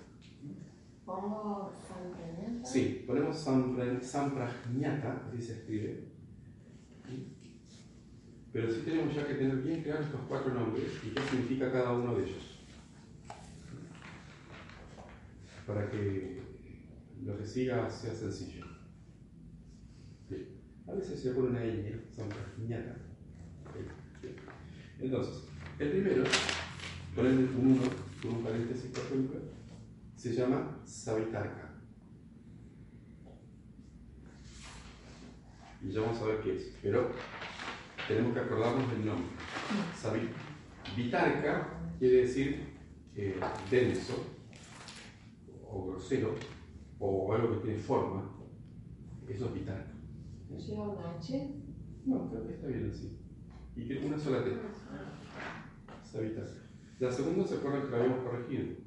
Pongo 1.04 1.70
Samprajñata. 1.86 2.64
Sí, 2.64 3.04
ponemos 3.06 3.36
Samprajñata, 3.36 5.26
así 5.28 5.42
se 5.42 5.52
escribe. 5.52 6.04
Pero 8.52 8.72
sí 8.72 8.82
tenemos 8.84 9.14
ya 9.14 9.26
que 9.26 9.34
tener 9.34 9.56
bien 9.58 9.82
claros 9.82 10.06
estos 10.06 10.22
cuatro 10.28 10.54
nombres 10.54 10.86
y 11.04 11.10
qué 11.10 11.20
significa 11.22 11.72
cada 11.72 11.92
uno 11.92 12.14
de 12.14 12.24
ellos. 12.24 12.60
Para 15.66 15.90
que 15.90 16.40
lo 17.24 17.36
que 17.36 17.46
siga 17.46 17.90
sea 17.90 18.14
sencillo. 18.14 18.64
A 20.86 20.92
veces 20.92 21.20
se 21.20 21.32
pone 21.32 21.48
una 21.48 21.64
ñ, 21.64 22.00
Samprajñata. 22.10 22.96
Entonces, 25.00 25.44
el 25.78 25.90
primero, 25.90 26.24
ponen 27.14 27.38
un 27.58 27.72
1 27.72 27.82
con 27.82 28.13
un 28.28 28.42
paréntesis, 28.42 28.90
por 28.90 29.04
ejemplo 29.04 29.54
se 30.24 30.32
llama 30.32 30.80
Savitarka. 30.86 31.70
Y 35.82 35.90
ya 35.90 36.00
vamos 36.00 36.18
a 36.22 36.26
ver 36.26 36.40
qué 36.40 36.56
es. 36.56 36.74
Pero 36.82 37.10
tenemos 38.08 38.32
que 38.32 38.40
acordarnos 38.40 38.90
del 38.90 39.04
nombre. 39.04 39.26
Vitarka 40.96 41.78
quiere 41.98 42.22
decir 42.22 42.68
eh, 43.14 43.38
denso 43.70 44.14
o 45.68 45.88
grosero 45.88 46.34
o 46.98 47.34
algo 47.34 47.52
que 47.52 47.66
tiene 47.66 47.78
forma. 47.78 48.30
Eso 49.28 49.46
es 49.46 49.54
Vitarka. 49.54 49.92
¿Lleva 50.56 50.88
una 50.88 51.18
H? 51.18 51.50
No, 52.06 52.30
creo 52.30 52.46
que 52.46 52.54
está 52.54 52.68
bien 52.68 52.90
así. 52.90 53.18
Y 53.76 54.06
una 54.06 54.18
sola 54.18 54.42
T. 54.42 54.52
Savitarka. 56.02 56.63
La 56.98 57.10
segunda 57.10 57.46
se 57.46 57.56
acuerdan 57.56 57.82
que 57.82 57.90
la 57.90 57.96
habíamos 57.96 58.24
corregido 58.24 58.84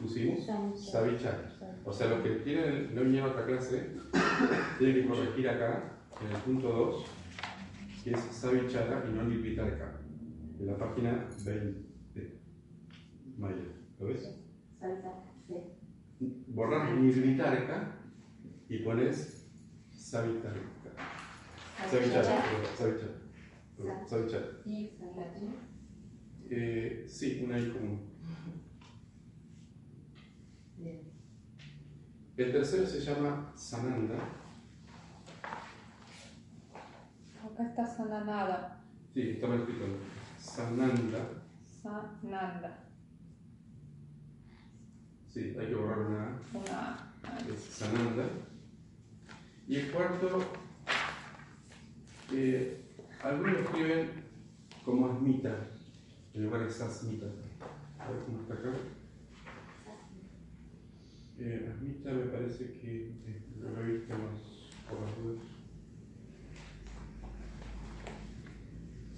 pusimos 0.00 0.46
Savichara. 0.74 1.52
O 1.84 1.92
sea, 1.92 2.08
los 2.08 2.20
que 2.20 2.30
tienen, 2.36 2.94
no 2.94 3.02
vinieron 3.02 3.30
a 3.30 3.32
otra 3.32 3.46
clase, 3.46 3.96
tienen 4.78 5.02
que 5.02 5.08
corregir 5.08 5.48
acá, 5.48 5.98
en 6.22 6.34
el 6.34 6.42
punto 6.42 6.68
2, 6.68 7.04
que 8.04 8.10
es 8.12 8.20
Savichara 8.20 9.04
y 9.08 9.14
no 9.14 9.24
Lipitarka, 9.24 10.00
en 10.58 10.66
la 10.66 10.76
página 10.76 11.28
20. 11.44 11.90
Maya, 13.36 13.56
¿lo 13.98 14.06
ves? 14.06 14.36
Borras 16.48 16.92
Nirvitarka 16.98 17.96
y 18.68 18.78
pones 18.78 19.48
Savitarka. 19.90 20.60
Savichara, 21.90 22.42
Savichara. 22.76 24.06
Savichara. 24.06 24.46
¿Y 26.50 26.54
eh, 26.54 27.04
Sí, 27.06 27.42
una 27.44 27.56
I 27.56 27.70
común. 27.70 28.10
El 32.36 32.52
tercero 32.52 32.86
se 32.86 33.00
llama 33.00 33.52
Sananda. 33.54 34.16
Acá 37.44 37.62
está 37.62 37.86
Sananada. 37.86 38.82
Sí, 39.14 39.30
está 39.30 39.46
mal 39.46 39.60
escrito. 39.60 39.84
Sananda. 40.40 41.44
Sananda. 41.82 42.84
Sí, 45.28 45.54
hay 45.56 45.66
que 45.68 45.74
borrar 45.74 45.98
una 46.00 46.40
Una 46.52 47.14
Es 47.48 47.60
Sananda. 47.60 48.24
Y 49.68 49.76
el 49.76 49.92
cuarto, 49.92 50.42
eh, 52.32 52.90
algunos 53.22 53.52
lo 53.52 53.60
escriben 53.60 54.10
como 54.84 55.12
Asmita, 55.12 55.54
en 56.34 56.44
lugar 56.44 56.64
de 56.64 56.70
Sasmita. 56.70 57.26
A 57.98 58.10
ver 58.10 58.22
cómo 58.24 58.40
está 58.40 58.54
acá. 58.54 58.72
Eh, 61.38 61.72
Asmita 61.72 62.12
me 62.12 62.26
parece 62.26 62.72
que 62.72 63.08
eh, 63.26 63.42
lo 63.60 63.74
revisamos 63.74 64.70
por 64.88 65.00
las 65.00 65.16
dudas. 65.16 65.42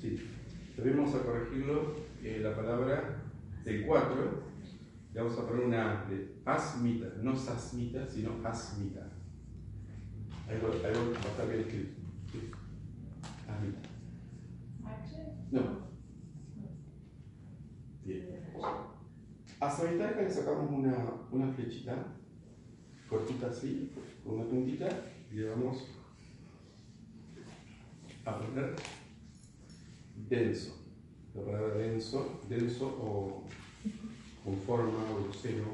Sí, 0.01 0.20
debemos 0.77 1.14
a 1.14 1.22
corregirlo 1.22 1.96
eh, 2.22 2.40
la 2.42 2.57
palabra 2.57 3.22
del 3.64 3.87
4, 3.87 4.42
le 5.14 5.20
vamos 5.20 5.38
a 5.38 5.46
poner 5.46 5.66
una 5.66 6.05
de 6.07 6.40
asmita, 6.44 7.07
no 7.22 7.37
sasmita, 7.37 8.07
sino 8.09 8.40
asmita. 8.44 9.09
Algo, 10.48 10.68
algo 10.68 11.12
va 11.12 11.18
a 11.18 11.31
estar 11.31 11.48
bien 11.48 11.61
escrito. 11.61 12.01
Sí. 12.33 12.51
Asmita. 13.48 13.81
No. 15.51 15.91
A 19.61 19.70
Sabitarca 19.70 20.22
le 20.22 20.31
sacamos 20.31 20.70
una, 20.70 20.96
una 21.31 21.53
flechita, 21.53 22.16
cortita 23.09 23.48
así, 23.48 23.92
con 24.25 24.40
una 24.40 24.48
puntita, 24.48 24.88
y 25.31 25.37
le 25.37 25.51
vamos 25.51 25.87
a 28.25 28.38
poner 28.38 28.75
denso. 30.29 30.79
La 31.35 31.44
palabra 31.44 31.75
denso, 31.75 32.40
denso 32.48 32.87
o 32.87 33.44
con 34.44 34.57
forma, 34.59 35.05
grosero, 35.22 35.64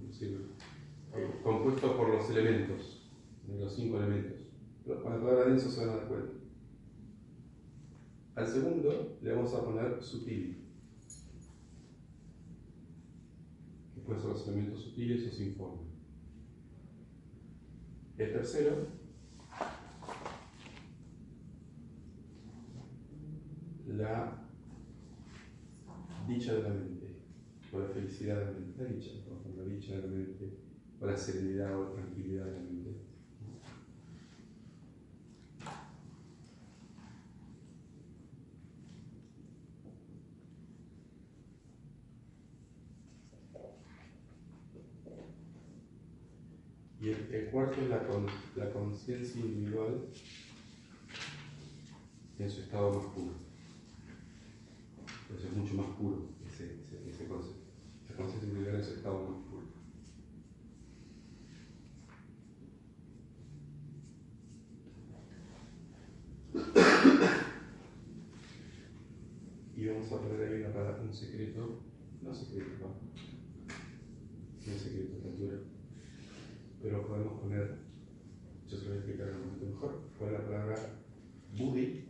grosero, 0.00 0.38
eh, 1.14 1.40
compuesto 1.42 1.96
por 1.96 2.08
los 2.08 2.30
elementos, 2.30 3.10
los 3.48 3.74
cinco 3.74 3.98
elementos. 3.98 4.40
Con 4.84 4.94
la 4.94 5.20
palabra 5.20 5.46
denso 5.46 5.70
se 5.70 5.80
van 5.80 5.90
a 5.90 5.96
dar 5.96 6.08
cuenta. 6.08 6.32
Al 8.34 8.46
segundo 8.46 9.18
le 9.20 9.32
vamos 9.32 9.52
a 9.54 9.64
poner 9.64 10.02
sutil. 10.02 10.61
Los 14.08 14.48
elementos 14.48 14.82
sutiles 14.82 15.26
o 15.26 15.34
sin 15.34 15.54
forma. 15.54 15.82
El 18.18 18.32
tercero 18.32 19.02
la 23.96 24.32
dicha 26.26 26.54
de 26.54 26.62
la 26.62 26.68
mente, 26.70 27.06
o 27.72 27.78
la 27.78 27.88
felicidad 27.88 28.38
de 28.38 28.44
la 28.44 28.50
mente, 28.52 28.82
la 28.82 28.88
dicha, 28.88 29.10
la 29.56 29.64
dicha 29.64 29.96
de 29.96 30.02
la 30.02 30.08
mente, 30.08 30.58
o 31.00 31.06
la 31.06 31.16
serenidad 31.16 31.78
o 31.78 31.84
la 31.84 31.92
tranquilidad 31.92 32.44
de 32.46 32.52
la 32.52 32.58
mente. 32.58 32.72
Y 47.00 47.10
el, 47.32 47.46
cuarto 47.46 47.80
es 47.80 47.88
la, 47.88 48.02
la 48.56 48.72
conciencia 48.72 49.40
individual 49.40 50.06
en 52.38 52.50
su 52.50 52.60
estado 52.60 52.92
más 52.92 53.06
puro. 53.14 53.32
Entonces 55.22 55.50
es 55.50 55.56
mucho 55.56 55.74
más 55.74 55.86
puro 55.96 56.28
ese, 56.46 56.76
ese, 57.08 57.26
concepto. 57.26 57.62
La 58.10 58.16
conciencia 58.16 58.48
individual 58.48 58.76
en 58.76 58.84
su 58.84 58.94
estado 58.94 59.28
más 59.28 59.38
puro. 59.48 59.62
Y 69.74 69.86
vamos 69.86 70.12
a 70.12 70.20
poner 70.20 70.40
ahí 70.48 70.62
un 71.02 71.12
secreto, 71.12 71.80
no 72.20 72.34
secreto, 72.34 72.70
no, 72.80 72.88
no 74.72 74.78
secreto, 74.78 75.16
es 75.18 75.24
altura 75.24 75.58
pero 76.82 77.06
podemos 77.06 77.40
poner, 77.40 77.78
yo 78.68 78.76
se 78.76 78.84
lo 78.84 78.88
voy 78.88 78.96
a 78.96 79.00
explicar 79.00 79.28
un 79.30 79.40
momento 79.40 79.66
mejor, 79.66 80.00
fue 80.18 80.32
la 80.32 80.44
palabra 80.44 80.76
Budi. 81.56 82.08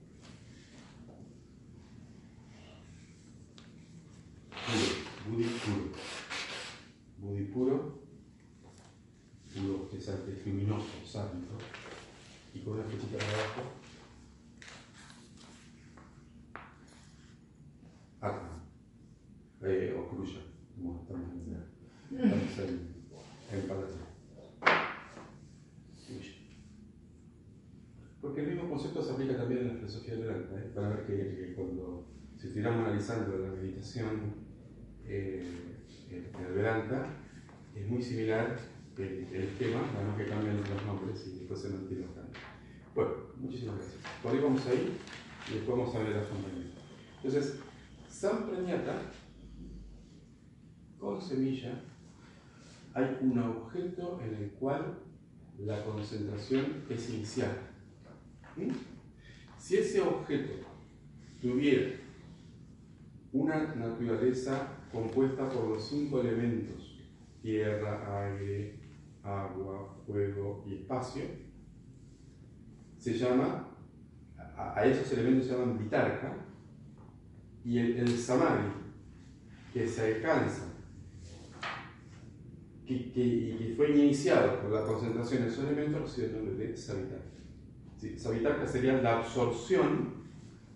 Budi 5.29 5.45
puro. 5.45 5.93
Budi 7.19 7.45
puro, 7.45 7.99
puro 9.55 9.91
que 9.91 9.99
es, 9.99 10.47
luminoso, 10.47 11.07
santo, 11.07 11.59
y 12.55 12.61
con 12.61 12.75
una 12.75 12.85
flechita 12.85 13.19
para 13.19 13.31
abajo. 13.31 13.63
Atma, 18.21 18.65
eh, 19.63 19.97
o 19.99 20.09
Kruya, 20.09 20.41
como 20.75 21.03
estamos 21.03 21.31
en, 21.33 22.19
en, 22.19 23.61
en 23.61 23.69
Palacio. 23.69 24.13
Porque 28.21 28.41
el 28.41 28.55
mismo 28.55 28.69
concepto 28.93 29.03
se 29.03 29.13
aplica 29.13 29.37
también 29.37 29.63
en 29.63 29.69
la 29.69 29.75
filosofía 29.75 30.15
Vedanta. 30.15 30.59
¿eh? 30.59 30.73
Van 30.75 30.85
a 30.85 30.89
ver 30.91 31.07
que, 31.07 31.55
cuando, 31.55 32.07
si 32.37 32.49
estuviéramos 32.49 32.87
analizando 32.87 33.39
la 33.39 33.51
meditación 33.51 34.35
eh, 35.05 35.45
en 36.11 36.55
Vedanta, 36.55 37.07
es 37.75 37.89
muy 37.89 38.03
similar 38.03 38.57
el, 38.99 39.27
el 39.33 39.43
esquema, 39.45 39.81
nada 39.95 40.09
más 40.09 40.19
que 40.19 40.27
cambian 40.27 40.59
los 40.59 40.87
nombres 40.87 41.27
y 41.27 41.39
después 41.39 41.61
se 41.61 41.71
mantiene 41.71 42.07
cambios. 42.07 42.45
Bueno, 42.95 43.11
muchísimas 43.39 43.77
gracias. 43.77 44.01
Por 44.23 44.33
ahí 44.33 44.41
vamos 44.41 44.67
a 44.67 44.75
ir 44.75 44.93
y 45.49 45.55
después 45.55 45.79
vamos 45.79 45.95
a 45.95 45.99
ver 46.01 46.17
las 46.17 46.27
compañías. 46.27 46.73
Entonces, 47.17 47.61
Samprañata, 48.09 49.01
con 50.99 51.21
semilla, 51.21 51.83
hay 52.95 53.17
un 53.23 53.39
objeto 53.39 54.21
en 54.23 54.35
el 54.35 54.51
cual 54.51 54.99
la 55.59 55.83
concentración 55.83 56.85
es 56.91 57.09
inicial. 57.11 57.72
¿Mm? 58.57 58.71
Si 59.59 59.77
ese 59.77 60.01
objeto 60.01 60.67
tuviera 61.41 61.97
una 63.33 63.75
naturaleza 63.75 64.69
compuesta 64.91 65.49
por 65.49 65.69
los 65.69 65.89
cinco 65.89 66.21
elementos, 66.21 66.99
tierra, 67.41 68.27
aire, 68.27 68.79
agua, 69.23 69.97
fuego 70.07 70.65
y 70.67 70.75
espacio, 70.75 71.23
se 72.99 73.15
llama, 73.15 73.69
a, 74.37 74.85
esos 74.85 75.13
elementos 75.13 75.47
se 75.47 75.53
llaman 75.53 75.79
vitarka, 75.79 76.37
y 77.65 77.79
el, 77.79 77.99
el 77.99 78.19
samadhi, 78.19 78.69
que 79.73 79.87
se 79.87 80.17
alcanza 80.17 80.65
que, 82.87 82.95
y 82.95 83.57
que 83.57 83.75
fue 83.77 83.91
iniciado 83.91 84.61
por 84.61 84.73
la 84.73 84.85
concentración 84.85 85.43
de 85.43 85.49
esos 85.49 85.65
elementos, 85.65 86.03
recibe 86.03 86.27
el 86.27 86.45
nombre 86.45 86.67
de 86.67 86.77
savitarka. 86.77 87.42
¿Sí? 88.03 88.19
Sería 88.19 89.01
la 89.01 89.19
absorción 89.19 90.15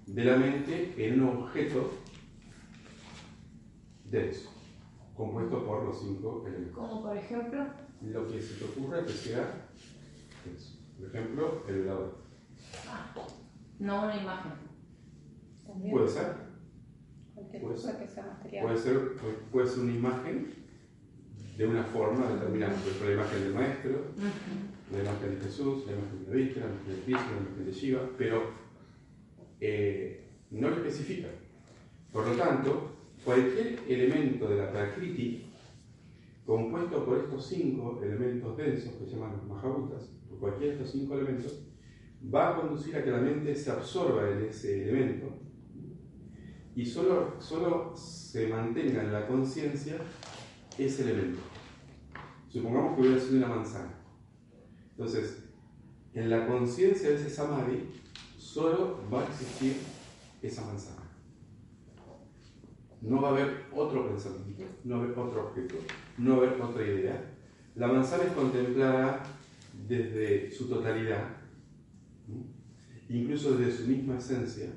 de 0.07 0.25
la 0.25 0.37
mente 0.37 0.95
en 0.97 1.21
un 1.21 1.39
objeto 1.43 1.91
denso, 4.05 4.53
compuesto 5.17 5.67
por 5.67 5.83
los 5.83 6.01
cinco 6.01 6.45
elementos. 6.47 6.77
Como 6.77 7.03
por 7.03 7.17
ejemplo, 7.17 7.67
Lo 8.03 8.29
que 8.29 8.41
se 8.41 8.55
te 8.55 8.65
ocurra 8.65 9.05
que 9.05 9.13
sea 9.13 9.69
denso. 10.45 10.79
Por 10.97 11.09
ejemplo, 11.09 11.65
el 11.67 11.81
velador. 11.81 12.17
no 13.81 14.05
una 14.05 14.23
imagen. 14.23 14.53
También 15.67 15.91
Puede 15.97 16.09
ser, 16.09 16.33
cualquier 17.35 17.63
puede 17.63 17.75
cosa 17.75 17.91
ser. 17.91 18.01
que 18.07 18.09
sea 18.09 18.27
material. 18.27 18.65
puede 18.67 18.79
ser, 18.79 19.17
puede 19.51 19.67
ser 19.67 19.81
una 19.81 19.93
imagen 19.93 20.55
de 21.59 21.67
una 21.67 21.83
forma 21.83 22.29
determinada. 22.29 22.73
Por 22.75 22.87
ejemplo, 22.87 23.09
la 23.09 23.15
imagen 23.15 23.41
del 23.43 23.55
maestro, 23.55 24.05
la 24.93 25.01
imagen 25.01 25.39
de 25.39 25.45
Jesús, 25.45 25.85
la 25.87 25.93
imagen 25.93 26.25
de 26.25 26.37
Vishnu, 26.37 26.61
la 26.61 26.67
imagen 26.67 26.97
de 26.97 27.03
Cristo, 27.03 27.25
la 27.33 27.41
imagen 27.41 27.67
de 27.67 27.73
Shiva, 27.73 28.11
pero 28.17 28.43
eh, 29.61 30.29
no 30.51 30.71
lo 30.71 30.77
especifica. 30.77 31.29
Por 32.13 32.29
lo 32.29 32.35
tanto, 32.35 32.91
cualquier 33.25 33.81
elemento 33.89 34.49
de 34.49 34.57
la 34.57 34.71
Prakriti, 34.71 35.47
compuesto 36.45 37.05
por 37.05 37.19
estos 37.19 37.47
cinco 37.47 38.01
elementos 38.03 38.57
densos 38.57 38.93
que 38.95 39.07
se 39.07 39.13
llaman 39.13 39.37
los 39.37 39.47
Mahabhutas, 39.47 40.05
por 40.29 40.39
cualquiera 40.39 40.75
de 40.75 40.79
estos 40.79 40.93
cinco 40.93 41.15
elementos, 41.15 41.67
va 42.33 42.51
a 42.51 42.61
conducir 42.61 42.97
a 42.97 43.05
que 43.05 43.11
la 43.11 43.19
mente 43.19 43.55
se 43.55 43.71
absorba 43.71 44.31
en 44.31 44.45
ese 44.45 44.89
elemento 44.89 45.47
y 46.77 46.85
solo, 46.85 47.35
solo 47.41 47.97
se 47.97 48.49
mantenga 48.49 49.03
en 49.03 49.13
la 49.13 49.27
conciencia 49.27 49.97
ese 50.79 51.03
elemento. 51.05 51.41
Supongamos 52.49 52.95
que 52.95 53.01
hubiera 53.01 53.19
sido 53.19 53.39
una 53.39 53.57
manzana. 53.57 53.96
Entonces, 54.97 55.43
en 56.15 56.31
la 56.31 56.47
conciencia 56.47 57.11
de 57.11 57.17
ese 57.17 57.29
samadhi, 57.29 57.91
solo 58.39 59.01
va 59.13 59.23
a 59.23 59.29
existir 59.29 59.77
esa 60.41 60.65
manzana. 60.65 61.03
No 63.03 63.21
va 63.21 63.29
a 63.29 63.33
haber 63.33 63.67
otro 63.75 64.09
pensamiento, 64.09 64.65
no 64.85 64.97
va 64.97 65.03
a 65.03 65.05
haber 65.05 65.19
otro 65.19 65.49
objeto, 65.49 65.75
no 66.17 66.39
va 66.39 66.45
a 66.45 66.47
haber 66.47 66.63
otra 66.63 66.83
idea. 66.83 67.35
La 67.75 67.89
manzana 67.89 68.25
es 68.25 68.33
contemplada 68.33 69.23
desde 69.87 70.51
su 70.51 70.67
totalidad, 70.67 71.29
incluso 73.11 73.59
desde 73.59 73.77
su 73.77 73.89
misma 73.89 74.17
esencia. 74.17 74.73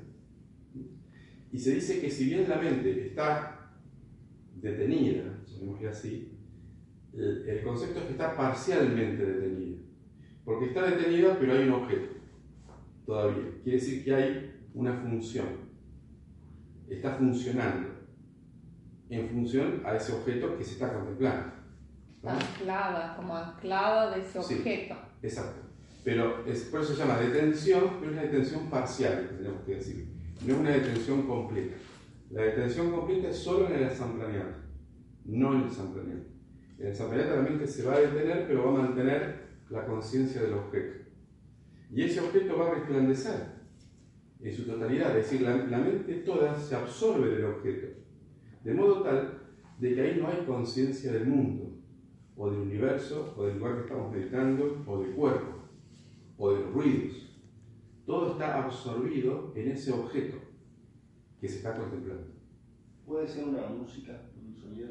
Y 1.50 1.58
se 1.58 1.76
dice 1.76 2.00
que 2.00 2.10
si 2.10 2.26
bien 2.26 2.46
la 2.46 2.56
mente 2.56 3.06
está 3.06 3.72
detenida, 4.54 5.42
llamémosle 5.46 5.88
así, 5.88 6.36
el, 7.12 7.62
concepto 7.64 8.00
es 8.00 8.04
que 8.04 8.12
está 8.12 8.36
parcialmente 8.36 9.24
detenida. 9.24 9.69
Porque 10.44 10.66
está 10.66 10.82
detenida, 10.90 11.36
pero 11.38 11.52
hay 11.52 11.68
un 11.68 11.72
objeto 11.74 12.14
todavía. 13.06 13.44
Quiere 13.62 13.78
decir 13.78 14.04
que 14.04 14.14
hay 14.14 14.60
una 14.74 14.94
función. 14.94 15.46
Está 16.88 17.14
funcionando 17.14 17.88
en 19.08 19.28
función 19.28 19.82
a 19.84 19.96
ese 19.96 20.12
objeto 20.12 20.56
que 20.56 20.64
se 20.64 20.72
está 20.72 20.92
contemplando. 20.92 21.52
¿no? 22.22 22.30
Anclada, 22.30 23.16
como 23.16 23.36
anclada 23.36 24.14
de 24.14 24.20
ese 24.22 24.42
Sí. 24.42 24.54
objeto. 24.54 24.94
Exacto. 25.22 25.62
Pero 26.04 26.44
es, 26.46 26.62
por 26.64 26.80
eso 26.80 26.94
se 26.94 26.98
llama 27.00 27.18
detención, 27.18 27.96
pero 28.00 28.12
es 28.12 28.18
una 28.18 28.22
detención 28.22 28.70
parcial, 28.70 29.28
tenemos 29.36 29.62
que 29.62 29.74
decir. 29.74 30.08
No 30.46 30.54
es 30.54 30.60
una 30.60 30.70
detención 30.70 31.22
completa. 31.26 31.76
La 32.30 32.42
detención 32.42 32.90
completa 32.92 33.28
es 33.28 33.36
solo 33.36 33.66
en 33.66 33.74
el 33.74 33.84
asambleamiento, 33.84 34.58
no 35.24 35.54
en 35.54 35.60
el 35.62 35.66
asambleamiento. 35.68 36.30
En 36.78 36.86
el 36.86 36.92
asambleamiento 36.92 37.36
la 37.36 37.42
mente 37.42 37.66
se 37.66 37.84
va 37.84 37.94
a 37.94 38.00
detener, 38.00 38.46
pero 38.46 38.64
va 38.64 38.70
a 38.78 38.82
mantener 38.82 39.49
la 39.70 39.86
conciencia 39.86 40.42
del 40.42 40.54
objeto. 40.54 41.10
Y 41.90 42.02
ese 42.02 42.20
objeto 42.20 42.58
va 42.58 42.68
a 42.68 42.74
resplandecer 42.74 43.60
en 44.40 44.54
su 44.54 44.64
totalidad, 44.64 45.16
es 45.16 45.30
decir, 45.30 45.42
la, 45.42 45.56
la 45.56 45.78
mente 45.78 46.14
toda 46.16 46.58
se 46.58 46.74
absorbe 46.74 47.28
del 47.28 47.44
objeto, 47.44 47.86
de 48.64 48.74
modo 48.74 49.02
tal 49.02 49.40
de 49.78 49.94
que 49.94 50.00
ahí 50.00 50.20
no 50.20 50.28
hay 50.28 50.44
conciencia 50.46 51.12
del 51.12 51.26
mundo, 51.26 51.70
o 52.36 52.50
del 52.50 52.60
universo, 52.60 53.34
o 53.36 53.44
del 53.44 53.58
lugar 53.58 53.76
que 53.76 53.82
estamos 53.82 54.12
meditando, 54.12 54.82
o 54.86 55.00
del 55.02 55.12
cuerpo, 55.12 55.58
o 56.38 56.52
de 56.52 56.60
los 56.60 56.72
ruidos. 56.72 57.38
Todo 58.06 58.32
está 58.32 58.64
absorbido 58.64 59.52
en 59.54 59.70
ese 59.70 59.92
objeto 59.92 60.38
que 61.40 61.48
se 61.48 61.58
está 61.58 61.76
contemplando. 61.76 62.28
Puede 63.06 63.28
ser 63.28 63.44
una 63.44 63.66
música, 63.66 64.30
un 64.42 64.54
sonido. 64.56 64.88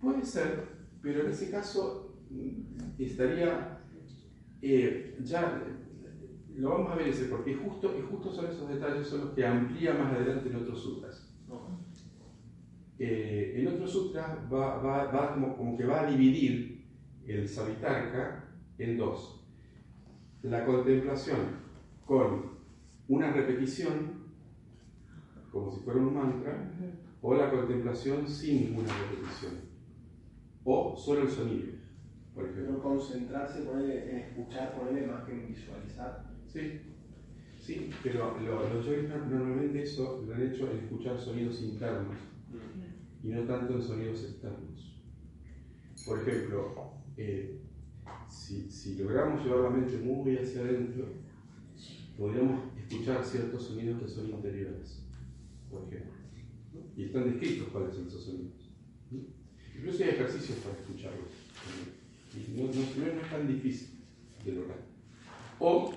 Puede 0.00 0.24
ser, 0.24 0.64
pero 1.00 1.20
en 1.22 1.30
ese 1.30 1.50
caso 1.50 2.05
estaría 2.98 3.78
eh, 4.62 5.16
ya 5.22 5.62
lo 6.56 6.70
vamos 6.70 6.90
a 6.90 6.94
ver 6.94 7.08
ese, 7.08 7.26
porque 7.26 7.54
justo, 7.54 7.94
y 7.98 8.00
justo 8.00 8.30
son 8.30 8.46
esos 8.46 8.68
detalles 8.68 9.06
son 9.06 9.20
los 9.26 9.30
que 9.34 9.44
amplía 9.44 9.92
más 9.92 10.12
adelante 10.12 10.48
en 10.48 10.56
otros 10.56 10.80
sutras. 10.82 11.30
Eh, 12.98 13.54
en 13.56 13.68
otros 13.68 13.90
sutras 13.92 14.38
va, 14.50 14.76
va- 14.78 15.34
como, 15.34 15.54
como 15.56 15.76
que 15.76 15.84
va 15.84 16.00
a 16.06 16.10
dividir 16.10 16.86
el 17.26 17.46
Savitarka 17.46 18.44
en 18.78 18.96
dos. 18.96 19.44
La 20.42 20.64
contemplación 20.64 21.38
con 22.06 22.52
una 23.08 23.32
repetición, 23.32 24.12
como 25.52 25.70
si 25.70 25.80
fuera 25.80 26.00
un 26.00 26.14
mantra, 26.14 26.72
o 27.20 27.34
la 27.34 27.50
contemplación 27.50 28.26
sin 28.26 28.66
ninguna 28.70 28.88
repetición, 29.10 29.52
o 30.64 30.96
solo 30.96 31.22
el 31.22 31.28
sonido, 31.30 31.72
por 32.36 32.44
ejemplo. 32.44 32.64
Pero 32.66 32.82
concentrarse 32.82 33.62
ponerle, 33.62 34.10
en 34.10 34.16
escuchar, 34.18 34.74
ponerle 34.76 35.06
más 35.06 35.24
que 35.24 35.32
en 35.32 35.48
visualizar. 35.48 36.24
Sí, 36.46 36.80
sí, 37.60 37.90
pero 38.02 38.38
lo- 38.38 38.72
los 38.74 38.86
yogis 38.86 39.08
no- 39.08 39.26
normalmente 39.26 39.82
eso 39.82 40.22
lo 40.26 40.34
han 40.34 40.42
hecho 40.42 40.70
en 40.70 40.78
escuchar 40.84 41.18
sonidos 41.18 41.60
internos 41.62 42.16
y 43.22 43.28
no 43.28 43.42
tanto 43.44 43.74
en 43.74 43.82
sonidos 43.82 44.22
externos. 44.22 44.92
Por 46.04 46.20
ejemplo, 46.20 46.92
eh, 47.16 47.62
si, 48.28 48.70
si 48.70 48.96
logramos 48.96 49.42
llevar 49.44 49.60
la 49.64 49.70
mente 49.70 49.96
muy 49.98 50.36
hacia 50.36 50.60
adentro, 50.60 51.06
podríamos 52.16 52.60
escuchar 52.78 53.24
ciertos 53.24 53.64
sonidos 53.66 54.02
que 54.02 54.08
son 54.08 54.28
interiores, 54.30 55.02
por 55.70 55.82
ejemplo. 55.84 56.12
Y 56.96 57.04
están 57.06 57.30
descritos 57.30 57.68
cuáles 57.68 57.94
son 57.94 58.06
esos 58.06 58.24
sonidos. 58.24 58.70
Incluso 59.76 60.04
hay 60.04 60.10
ejercicios 60.10 60.58
para 60.58 60.78
escucharlos. 60.78 61.28
¿No? 62.56 62.64
No, 62.64 62.72
no- 62.72 63.20
es 63.22 63.30
tan 63.30 63.46
difícil 63.46 64.00
de 64.44 64.52
lograr. 64.52 64.78
O 65.58 65.90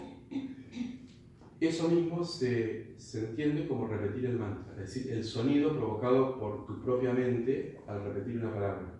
eso 1.60 1.90
mismo 1.90 2.24
se, 2.24 2.94
se 2.98 3.30
entiende 3.30 3.68
como 3.68 3.88
repetir 3.88 4.26
el 4.28 4.40
mantra, 4.40 4.72
es 4.74 4.94
decir, 4.94 5.12
el 5.12 5.24
sonido 5.24 5.76
provocado 5.76 6.40
por 6.40 6.66
tu 6.66 6.82
propia 6.82 7.14
mente 7.14 7.78
al 7.88 8.04
repetir 8.06 8.38
una 8.38 8.54
palabra. 8.54 8.96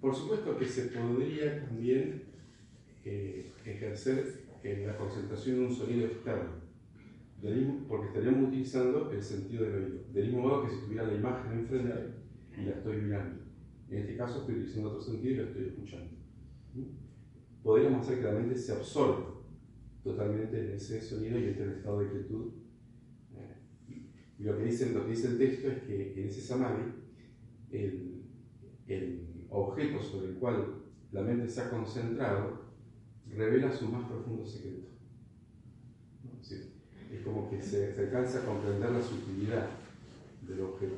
Por 0.00 0.14
supuesto 0.14 0.56
que 0.56 0.66
se 0.66 0.82
podría 0.88 1.64
también 1.66 2.22
eh, 3.04 3.50
ejercer 3.64 4.44
en 4.62 4.86
la 4.86 4.96
concentración 4.96 5.56
de 5.56 5.66
un 5.66 5.74
sonido 5.74 6.06
externo, 6.06 6.50
porque 7.88 8.06
estaríamos 8.08 8.48
utilizando 8.48 9.10
el 9.10 9.22
sentido 9.22 9.64
del 9.64 9.74
oído, 9.74 9.98
del 10.12 10.26
mismo 10.26 10.42
modo 10.42 10.64
que 10.64 10.70
si 10.74 10.80
tuviera 10.82 11.04
la 11.06 11.14
imagen 11.14 11.52
enfrente 11.58 11.92
y 12.56 12.62
la 12.64 12.70
estoy 12.72 12.96
mirando. 12.98 13.45
En 13.90 13.98
este 13.98 14.16
caso 14.16 14.40
estoy 14.40 14.56
utilizando 14.56 14.90
otro 14.90 15.02
sentido 15.02 15.32
y 15.32 15.36
la 15.36 15.42
estoy 15.44 15.64
escuchando 15.66 16.16
podríamos 17.66 18.06
hacer 18.06 18.18
que 18.18 18.24
la 18.24 18.32
mente 18.32 18.56
se 18.56 18.72
absorba 18.72 19.26
totalmente 20.04 20.56
en 20.56 20.76
ese 20.76 21.02
sonido 21.02 21.36
y 21.36 21.46
entre 21.46 21.64
en 21.64 21.70
estado 21.72 21.98
de 21.98 22.10
quietud. 22.10 22.52
Eh, 23.34 24.06
Y 24.38 24.44
lo 24.44 24.56
que, 24.56 24.64
dice, 24.64 24.92
lo 24.92 25.04
que 25.04 25.10
dice 25.10 25.26
el 25.26 25.38
texto 25.38 25.68
es 25.68 25.82
que 25.82 26.12
en 26.22 26.28
ese 26.28 26.40
samadhi, 26.40 26.92
el, 27.72 28.12
objeto 29.48 30.02
sobre 30.02 30.28
el 30.28 30.34
cual 30.34 30.82
la 31.12 31.22
mente 31.22 31.48
se 31.48 31.62
ha 31.62 31.70
concentrado 31.70 32.66
revela 33.28 33.72
su 33.72 33.88
más 33.88 34.06
profundo 34.08 34.44
secreto. 34.44 34.88
Es 37.12 37.22
como 37.24 37.48
que 37.48 37.62
se, 37.62 37.94
se 37.94 38.00
alcanza 38.00 38.42
a 38.42 38.44
comprender 38.44 38.90
la 38.90 39.02
sutilidad 39.02 39.70
del 40.46 40.60
objeto. 40.60 40.96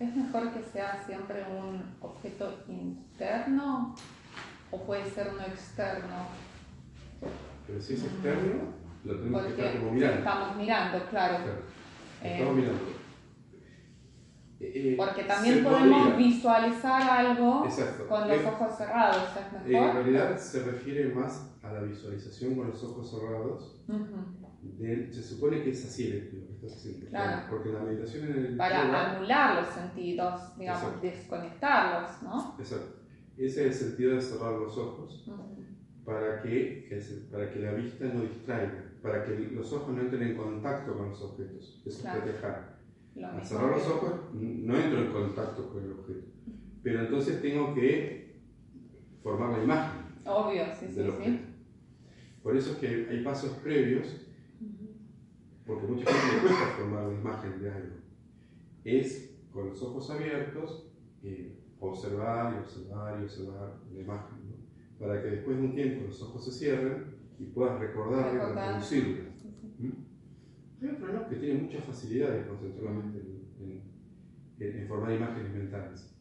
¿Es 0.00 0.16
mejor 0.16 0.50
que 0.52 0.62
sea 0.62 1.02
siempre 1.06 1.44
un 1.44 1.82
objeto 2.00 2.64
interno 2.68 3.94
o 4.70 4.82
puede 4.84 5.08
ser 5.10 5.28
uno 5.34 5.42
externo? 5.42 6.26
Pero 7.66 7.80
si 7.80 7.94
es 7.94 8.04
externo, 8.04 8.62
lo 9.04 9.16
tenemos 9.18 9.42
que 9.42 9.48
estar 9.50 9.78
como 9.78 9.92
mirando. 9.92 10.18
estamos 10.18 10.56
mirando, 10.56 10.98
claro. 11.10 11.36
Claro, 11.44 11.60
Eh, 12.22 12.32
estamos 12.32 12.56
mirando. 12.56 12.80
Eh, 14.60 14.72
eh, 14.74 14.94
Porque 14.96 15.24
también 15.24 15.64
podemos 15.64 16.08
podría- 16.10 16.16
visualizar 16.16 17.02
algo 17.02 17.64
Exacto. 17.64 18.06
con 18.06 18.28
los 18.28 18.36
Eh, 18.38 18.46
ojos 18.46 18.76
cerrados, 18.76 19.16
¿es 19.34 19.66
En 19.66 19.72
mejor? 19.72 19.94
realidad 19.94 20.36
se 20.38 20.62
refiere 20.64 21.14
más 21.14 21.50
a 21.62 21.72
la 21.72 21.80
visualización 21.82 22.54
con 22.56 22.68
los 22.68 22.82
ojos 22.84 23.10
cerrados. 23.10 23.82
Ujú. 23.88 24.36
de- 24.62 25.10
se 25.10 25.22
supone 25.22 25.62
que 25.62 25.70
es 25.70 25.86
así 25.86 26.08
lo 26.12 26.30
que 26.30 26.52
estás 26.52 26.76
haciendo. 26.76 27.06
Claro. 27.08 27.46
Porque 27.48 27.70
la 27.70 27.80
meditación 27.80 28.26
en 28.30 28.44
el 28.44 28.56
Para 28.58 28.84
yoga- 28.86 29.16
anular 29.16 29.62
los 29.62 29.72
sentidos, 29.74 30.58
digamos, 30.58 30.82
Exacto. 30.82 31.00
desconectarlos, 31.06 32.22
¿no? 32.22 32.56
Exacto. 32.58 32.96
Ese 33.38 33.46
es 33.46 33.56
el 33.82 33.88
sentido 33.88 34.14
de 34.16 34.20
cerrar 34.20 34.52
los 34.52 34.76
ojos 34.76 35.24
Ujú. 35.26 35.64
para 36.04 36.42
que, 36.42 36.90
para 37.32 37.50
que 37.50 37.58
la 37.60 37.72
vista 37.72 38.04
no 38.04 38.20
distraiga, 38.20 38.84
para 39.02 39.24
que 39.24 39.30
los 39.38 39.72
ojos 39.72 39.94
no 39.96 40.02
entren 40.02 40.22
en 40.24 40.36
contacto 40.36 40.94
con 40.94 41.08
los 41.08 41.22
objetos. 41.22 41.82
Eso 41.86 42.02
Claro. 42.02 42.18
es 42.18 42.24
proteger. 42.24 42.56
Lo 43.14 43.26
Al 43.26 43.44
cerrar 43.44 43.70
los 43.76 43.86
ojos 43.86 44.12
no 44.32 44.76
entro 44.76 45.00
en 45.00 45.12
contacto 45.12 45.68
con 45.68 45.84
el 45.84 45.92
objeto. 45.92 46.28
Pero 46.82 47.00
entonces 47.00 47.42
tengo 47.42 47.74
que 47.74 48.40
formar 49.22 49.58
la 49.58 49.64
imagen 49.64 50.00
Obvio, 50.24 50.64
sí, 50.78 50.86
sí, 50.88 50.94
del 50.94 51.06
sí. 51.06 51.16
objeto. 51.16 51.44
Por 52.42 52.56
eso 52.56 52.72
es 52.72 52.76
que 52.78 53.08
hay 53.10 53.22
pasos 53.22 53.50
previos, 53.62 54.26
porque 55.66 55.86
mucha 55.86 56.10
gente 56.10 56.36
le 56.36 56.40
cuesta 56.42 56.66
formar 56.78 57.04
la 57.04 57.14
imagen 57.14 57.60
de 57.60 57.70
algo. 57.70 57.96
Es 58.84 59.36
con 59.52 59.68
los 59.68 59.82
ojos 59.82 60.10
abiertos, 60.10 60.90
eh, 61.22 61.58
observar 61.80 62.54
y 62.54 62.58
observar 62.58 63.20
y 63.20 63.24
observar 63.24 63.76
la 63.92 64.00
imagen, 64.00 64.38
¿no? 64.48 64.60
para 64.98 65.22
que 65.22 65.28
después 65.28 65.56
de 65.56 65.64
un 65.64 65.74
tiempo 65.74 66.06
los 66.06 66.22
ojos 66.22 66.44
se 66.44 66.52
cierren 66.52 67.16
y 67.38 67.44
puedas 67.44 67.78
recordarla 67.78 68.32
y 68.32 68.54
reproducirla. 68.54 69.30
¿Mm? 69.78 70.09
Hay 70.82 70.88
otros 70.88 71.12
¿no? 71.14 71.28
que 71.28 71.36
tienen 71.36 71.64
mucha 71.64 71.80
facilidad 71.82 72.30
de 72.30 72.46
concentrar 72.46 72.84
la 72.84 72.90
mente 72.92 73.18
en, 73.18 73.82
en- 74.60 74.80
en- 74.80 74.88
formar 74.88 75.12
imágenes 75.12 75.52
mentales. 75.52 76.16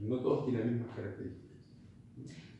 ¿no? 0.00 0.18
Todos 0.20 0.46
tienen 0.46 0.62
las 0.66 0.72
mismas 0.72 0.96
características. 0.96 1.50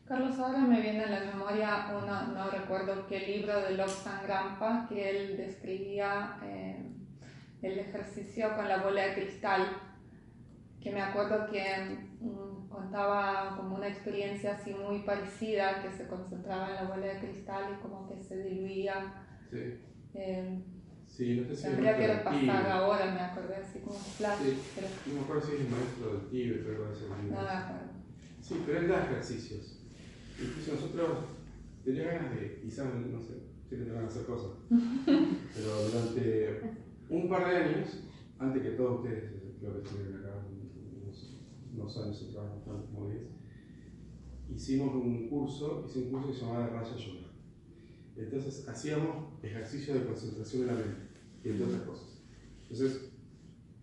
Carlos, 0.05 0.37
ahora 0.39 0.59
me 0.59 0.81
viene 0.81 1.03
a 1.05 1.09
la 1.09 1.31
memoria, 1.31 1.87
una, 2.03 2.27
no 2.27 2.49
recuerdo 2.51 3.07
qué 3.07 3.19
libro 3.27 3.61
de 3.61 3.77
Lobsang 3.77 4.23
Grampa, 4.23 4.85
que 4.89 5.09
él 5.09 5.37
describía 5.37 6.37
eh, 6.43 6.85
el 7.61 7.79
ejercicio 7.79 8.53
con 8.55 8.67
la 8.67 8.83
bola 8.83 9.05
de 9.07 9.13
cristal, 9.13 9.61
que 10.81 10.91
me 10.91 11.01
acuerdo 11.01 11.49
que 11.49 11.63
mm, 12.19 12.67
contaba 12.67 13.55
como 13.55 13.75
una 13.75 13.87
experiencia 13.87 14.55
así 14.55 14.73
muy 14.73 14.99
parecida, 15.03 15.81
que 15.81 15.91
se 15.91 16.07
concentraba 16.07 16.69
en 16.69 16.75
la 16.75 16.83
bola 16.83 17.05
de 17.07 17.19
cristal 17.19 17.77
y 17.77 17.81
como 17.81 18.07
que 18.09 18.21
se 18.21 18.43
diluía. 18.43 19.13
Sí, 19.49 19.79
eh, 20.15 20.61
sí 21.11 21.35
no 21.41 21.47
sé 21.47 21.55
si 21.55 21.63
tendría 21.63 21.97
que 21.97 22.07
repasar 22.07 22.65
ahora, 22.71 23.11
me 23.13 23.19
acordé 23.19 23.55
así 23.55 23.79
como 23.79 23.95
un 23.97 24.01
flash, 24.03 24.39
Sí. 24.41 24.57
pero 24.75 24.87
No 25.07 25.13
me 25.15 25.19
acuerdo 25.21 25.41
si 25.47 25.53
es 25.55 25.59
el 25.61 25.69
maestro 25.69 26.13
del 26.13 26.29
Tíbet 26.29 26.65
o 26.65 26.69
algo 26.71 26.85
de 26.85 26.93
ese 26.93 27.07
me 27.09 27.37
acuerdo. 27.37 27.91
Sí, 28.41 28.55
pero 28.65 28.79
él 28.79 28.87
da 28.87 29.03
ejercicios. 29.03 29.77
Incluso 30.41 30.73
nosotros 30.73 31.17
tenía 31.85 32.11
ganas 32.13 32.33
de, 32.35 32.59
quizás, 32.63 32.87
no 32.95 33.21
sé, 33.21 33.33
que 33.69 33.75
te 33.77 33.91
van 33.91 34.05
a 34.05 34.07
hacer 34.07 34.25
cosas, 34.25 34.51
pero 35.05 35.83
durante 35.89 36.61
un 37.09 37.29
par 37.29 37.49
de 37.49 37.57
años 37.57 38.03
antes 38.39 38.63
que 38.63 38.69
todos 38.71 38.99
ustedes, 39.03 39.31
creo 39.59 39.73
que 39.73 39.81
estuvieron 39.87 40.15
acá 40.19 40.33
unos, 40.49 41.37
unos 41.73 41.97
años 41.97 42.23
atrás, 42.31 42.51
como 42.91 43.07
10, 43.09 43.21
hicimos 44.55 44.95
un 44.95 45.29
curso, 45.29 45.85
hice 45.87 45.99
un 45.99 46.09
curso 46.11 46.27
que 46.29 46.33
se 46.33 46.41
llamaba 46.45 46.67
Raya 46.67 46.95
Yoga. 46.95 47.27
Entonces 48.15 48.67
hacíamos 48.67 49.43
ejercicio 49.43 49.93
de 49.93 50.05
concentración 50.05 50.63
en 50.63 50.67
la 50.67 50.73
mente, 50.73 51.01
entre 51.43 51.65
otras 51.65 51.81
cosas. 51.83 52.23
Entonces, 52.63 53.11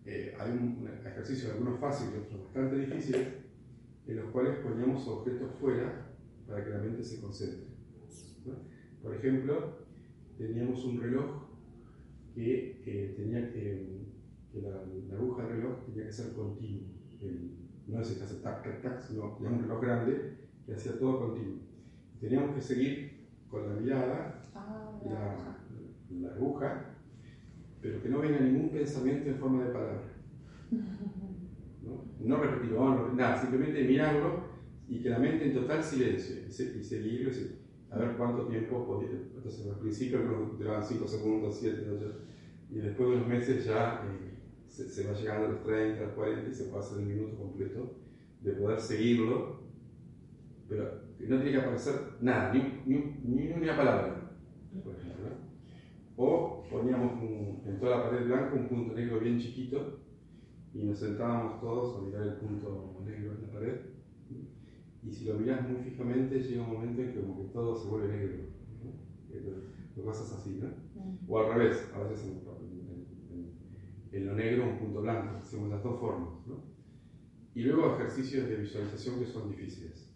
eh, 0.05 0.35
hay 0.39 0.51
un, 0.51 0.87
ejercicio, 1.05 1.51
algunos 1.51 1.79
fáciles, 1.79 2.15
otros 2.25 2.45
bastante 2.45 2.77
difíciles, 2.77 3.27
en 4.07 4.15
los 4.15 4.31
cuales 4.31 4.57
poníamos 4.59 5.07
objetos 5.07 5.51
fuera 5.59 6.15
para 6.47 6.63
que 6.63 6.69
la 6.71 6.79
mente 6.79 7.03
se 7.03 7.21
concentre. 7.21 7.67
¿no? 8.45 8.53
Por 9.03 9.15
ejemplo, 9.15 9.85
teníamos 10.37 10.83
un 10.85 10.99
reloj 10.99 11.43
que 12.33 12.81
eh, 12.85 13.13
tenía 13.17 13.51
que, 13.51 14.07
que 14.51 14.61
la, 14.61 14.83
la, 15.09 15.15
aguja 15.15 15.43
del 15.43 15.57
reloj 15.57 15.85
tenía 15.85 16.05
que 16.05 16.13
ser 16.13 16.33
continuo. 16.33 16.87
El, 17.21 17.51
no 17.87 18.01
es 18.01 18.09
que 18.09 18.23
hace 18.23 18.35
tac, 18.35 18.63
tac, 18.63 18.81
tac, 18.81 19.01
sino 19.01 19.37
un 19.37 19.61
reloj 19.61 19.81
grande 19.81 20.37
que 20.65 20.73
hacía 20.73 20.97
todo 20.97 21.27
continuo. 21.27 21.59
Teníamos 22.19 22.55
que 22.55 22.61
seguir 22.61 23.18
con 23.49 23.67
la 23.67 23.79
mirada 23.79 24.41
Ah, 24.55 24.91
la, 25.05 26.19
la 26.19 26.35
aguja, 26.35 26.95
pero 27.81 28.01
que 28.01 28.09
no 28.09 28.19
venga 28.19 28.39
ningún 28.39 28.69
pensamiento 28.69 29.29
en 29.29 29.35
forma 29.37 29.65
de 29.65 29.71
palabra. 29.71 30.01
No, 31.81 32.03
no 32.19 32.43
repetirlo, 32.43 32.89
no, 32.89 33.13
nada, 33.13 33.39
simplemente 33.39 33.85
mirarlo 33.85 34.43
y 34.89 35.01
que 35.01 35.09
la 35.09 35.17
mente 35.17 35.45
en 35.45 35.53
total 35.53 35.81
silencio 35.81 36.35
y, 36.45 36.51
se, 36.51 36.77
y 36.77 36.83
seguirlo 36.83 37.31
a 37.89 37.97
ver 37.97 38.17
cuánto 38.17 38.47
tiempo 38.47 38.85
podía. 38.85 39.11
Entonces, 39.11 39.65
al 39.65 39.79
principio 39.79 40.19
duraban 40.57 40.83
5 40.83 41.07
segundos, 41.07 41.57
7, 41.57 41.89
8, 41.89 42.15
y 42.71 42.75
después 42.79 43.09
de 43.09 43.15
unos 43.15 43.27
meses 43.27 43.65
ya 43.65 44.03
eh, 44.05 44.33
se, 44.67 44.89
se 44.89 45.07
va 45.07 45.13
llegando 45.13 45.47
a 45.47 45.49
los 45.51 45.63
30, 45.63 46.01
a 46.03 46.05
los 46.07 46.13
40 46.15 46.49
y 46.49 46.53
se 46.53 46.65
puede 46.65 46.83
hacer 46.83 46.99
el 46.99 47.05
minuto 47.05 47.37
completo 47.37 47.95
de 48.41 48.51
poder 48.51 48.79
seguirlo, 48.79 49.61
pero 50.69 50.85
no 51.19 51.37
tiene 51.37 51.51
que 51.51 51.57
aparecer 51.57 51.95
nada, 52.21 52.53
ni, 52.53 52.63
ni, 52.85 52.97
ni 53.23 53.51
una 53.51 53.75
palabra, 53.75 54.31
por 54.83 54.93
ejemplo. 54.95 55.29
¿no? 55.29 55.35
O 56.15 56.63
poníamos 56.69 57.13
un- 57.21 57.61
en 57.65 57.79
toda 57.79 57.97
la 57.97 58.03
pared 58.03 58.25
blanca 58.25 58.55
un 58.55 58.67
punto 58.69 58.93
negro 58.93 59.19
bien 59.19 59.37
chiquito 59.39 59.99
y 60.73 60.83
nos 60.83 60.99
sentábamos 60.99 61.59
todos 61.61 61.97
a 61.97 62.01
mirar 62.01 62.23
el 62.23 62.35
punto 62.35 63.01
negro 63.05 63.33
en 63.33 63.41
la 63.41 63.51
pared. 63.51 63.75
Y 65.01 65.11
si 65.11 65.25
lo 65.25 65.35
miras 65.35 65.67
muy 65.67 65.77
fijamente, 65.77 66.39
llega 66.41 66.61
un 66.63 66.73
momento 66.73 67.01
en 67.01 67.13
que 67.13 67.21
como 67.21 67.37
que 67.37 67.45
todo 67.53 67.75
se 67.75 67.87
vuelve 67.87 68.09
negro. 68.09 68.35
¿no? 68.83 70.03
Cosas 70.03 70.31
así, 70.33 70.59
¿no? 70.61 70.67
O 71.27 71.39
al 71.39 71.53
revés, 71.53 71.89
a 71.93 71.99
veces 71.99 72.25
en, 72.25 72.37
en- 72.37 73.07
en- 73.31 73.51
en 74.11 74.25
lo 74.27 74.33
negro 74.35 74.63
un 74.69 74.77
punto 74.77 75.01
blanco, 75.01 75.37
hacemos 75.37 75.69
las 75.69 75.83
dos 75.83 75.99
formas. 75.99 76.29
¿no? 76.47 76.55
Y 77.55 77.63
luego 77.63 77.95
ejercicios 77.95 78.47
de 78.47 78.57
visualización 78.57 79.19
que 79.19 79.25
son 79.25 79.49
difíciles 79.49 80.08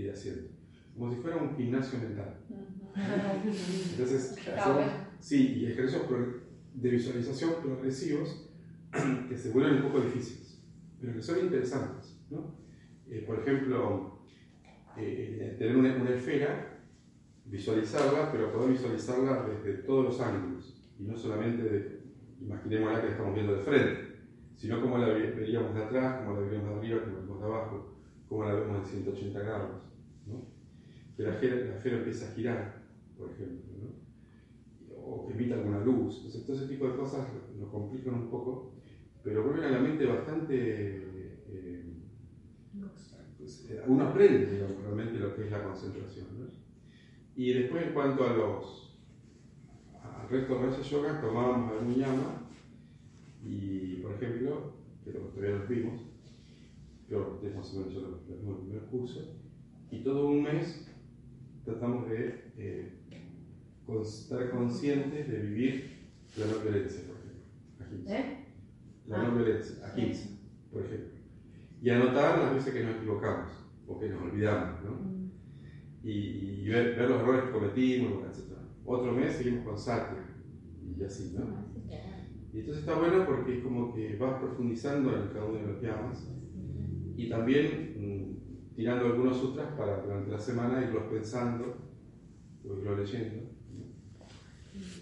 ir 0.00 0.10
haciendo. 0.12 0.48
Como 0.96 1.10
si 1.12 1.20
fuera 1.20 1.36
un 1.38 1.56
gimnasio 1.56 1.98
mental. 1.98 2.36
Entonces, 3.92 4.36
hacemos- 4.56 4.92
sí, 5.20 5.58
y 5.58 5.66
ejercicios 5.66 6.02
de 6.74 6.90
visualización 6.90 7.54
progresivos 7.62 8.48
que 9.28 9.36
se 9.36 9.50
vuelven 9.50 9.76
un 9.76 9.82
poco 9.90 10.00
difíciles, 10.02 10.62
pero 11.00 11.14
que 11.14 11.22
son 11.22 11.38
interesantes. 11.40 12.18
¿no? 12.30 12.54
Eh, 13.10 13.24
por 13.26 13.38
ejemplo, 13.40 14.18
eh, 14.96 15.56
tener 15.58 15.76
una, 15.76 15.94
una 15.96 16.10
esfera, 16.10 16.80
visualizarla, 17.46 18.30
pero 18.32 18.52
poder 18.52 18.70
visualizarla 18.72 19.44
desde 19.46 19.82
todos 19.82 20.04
los 20.04 20.20
ángulos, 20.20 20.90
y 20.98 21.04
no 21.04 21.16
solamente 21.16 21.62
de, 21.62 22.02
imaginémosla 22.40 23.00
que 23.00 23.06
la 23.06 23.12
estamos 23.12 23.34
viendo 23.34 23.54
de 23.54 23.62
frente, 23.62 24.12
sino 24.56 24.80
como 24.80 24.98
la 24.98 25.08
ve- 25.08 25.32
veríamos 25.32 25.74
de 25.74 25.82
atrás, 25.84 26.20
como 26.22 26.34
la 26.40 26.46
veríamos 26.46 26.70
de 26.70 26.76
arriba, 26.78 27.00
como 27.02 27.14
la 27.16 27.20
vemos 27.22 27.40
de 27.40 27.46
abajo, 27.46 27.91
como 28.32 28.44
la 28.44 28.54
vemos 28.54 28.78
en 28.78 29.04
180 29.04 29.40
grados. 29.40 29.82
¿no? 30.26 30.46
Que 31.16 31.22
la 31.22 31.34
esfera, 31.34 31.98
empieza 31.98 32.30
a 32.30 32.34
girar, 32.34 32.82
por 33.18 33.30
ejemplo, 33.30 33.72
¿no? 33.78 34.96
o 34.96 35.26
que 35.26 35.34
emita 35.34 35.56
alguna 35.56 35.80
luz. 35.84 36.16
Entonces, 36.16 36.46
todo 36.46 36.56
ese 36.56 36.68
tipo 36.68 36.88
de 36.88 36.96
cosas 36.96 37.28
nos 37.58 37.68
complican 37.68 38.14
un 38.14 38.30
poco, 38.30 38.72
pero 39.22 39.44
vuelven 39.44 39.64
a 39.66 39.70
la 39.72 39.80
mente 39.80 40.06
bastante. 40.06 40.96
eh, 41.48 41.92
pues, 43.36 43.68
eh, 43.70 43.82
uno 43.86 44.04
aprende 44.04 44.52
digamos, 44.52 44.82
realmente 44.82 45.18
lo 45.18 45.36
que 45.36 45.44
es 45.44 45.50
la 45.50 45.64
concentración. 45.64 46.26
¿no? 46.38 46.46
Y 47.36 47.52
después, 47.52 47.86
en 47.86 47.92
cuanto 47.92 48.24
a 48.24 48.32
los. 48.32 48.98
al 50.02 50.28
resto 50.30 50.54
de 50.54 50.66
Raya 50.66 50.82
Yoga, 50.82 51.20
tomábamos 51.20 51.72
algún 51.72 51.94
yama 51.96 52.48
y, 53.44 53.96
por 53.96 54.12
ejemplo, 54.14 54.72
que 55.04 55.10
todavía 55.10 55.58
los 55.58 55.68
vimos, 55.68 56.11
pero 57.12 57.32
ustedes 57.34 57.54
más 57.54 57.70
o 57.74 57.76
menos 57.76 57.92
ya 57.92 58.00
lo, 58.00 58.08
en 58.26 58.48
el 58.48 58.56
primer 58.56 58.82
curso, 58.86 59.20
y 59.90 59.98
todo 60.02 60.28
un 60.28 60.42
mes 60.42 60.88
tratamos 61.64 62.08
de 62.08 62.52
eh, 62.56 62.92
con- 63.84 64.00
estar 64.00 64.50
conscientes 64.50 65.28
de 65.28 65.38
vivir 65.38 65.90
la 66.38 66.46
no 66.46 66.58
violencia, 66.60 67.02
por 67.06 67.16
ejemplo. 67.16 67.44
a 67.80 67.84
15. 67.88 68.16
¿Eh? 68.18 68.38
La 69.08 69.20
Ah. 69.20 69.22
no 69.28 69.34
violencia, 69.36 69.86
a 69.86 69.92
15, 69.94 70.38
por 70.72 70.84
ejemplo. 70.86 71.08
Y 71.82 71.90
anotar 71.90 72.38
las 72.38 72.54
veces 72.54 72.72
que 72.72 72.82
nos 72.84 72.96
equivocamos 72.96 73.50
o 73.86 73.98
que 73.98 74.08
nos 74.08 74.22
olvidamos, 74.22 74.82
¿no? 74.82 75.12
Y, 76.02 76.10
y 76.62 76.68
ver, 76.68 76.96
los 76.96 77.20
errores 77.20 77.42
que 77.44 77.50
cometimos, 77.50 78.24
etc. 78.24 78.56
Otro 78.86 79.12
mes 79.12 79.36
seguimos 79.36 79.64
con 79.66 79.78
sátira 79.78 80.24
y 80.98 81.02
así, 81.02 81.34
¿no? 81.36 81.44
Y 82.54 82.60
entonces 82.60 82.82
está 82.84 82.98
bueno 82.98 83.24
porque 83.26 83.58
es 83.58 83.62
como 83.64 83.94
que 83.94 84.16
vas 84.16 84.40
profundizando 84.40 85.14
en 85.14 85.28
cada 85.28 85.44
uno 85.44 85.58
de 85.58 85.66
los 85.66 85.82
yamas 85.82 86.26
y 87.26 87.28
también 87.30 87.94
mm, 87.98 88.74
tirando 88.74 89.06
algunos 89.06 89.36
sutras 89.38 89.72
para 89.76 90.02
durante 90.02 90.30
la 90.30 90.38
semana 90.38 90.82
irlos 90.82 91.04
pensando 91.10 91.76
o 92.68 92.78
irlos 92.78 92.98
leyendo. 92.98 93.50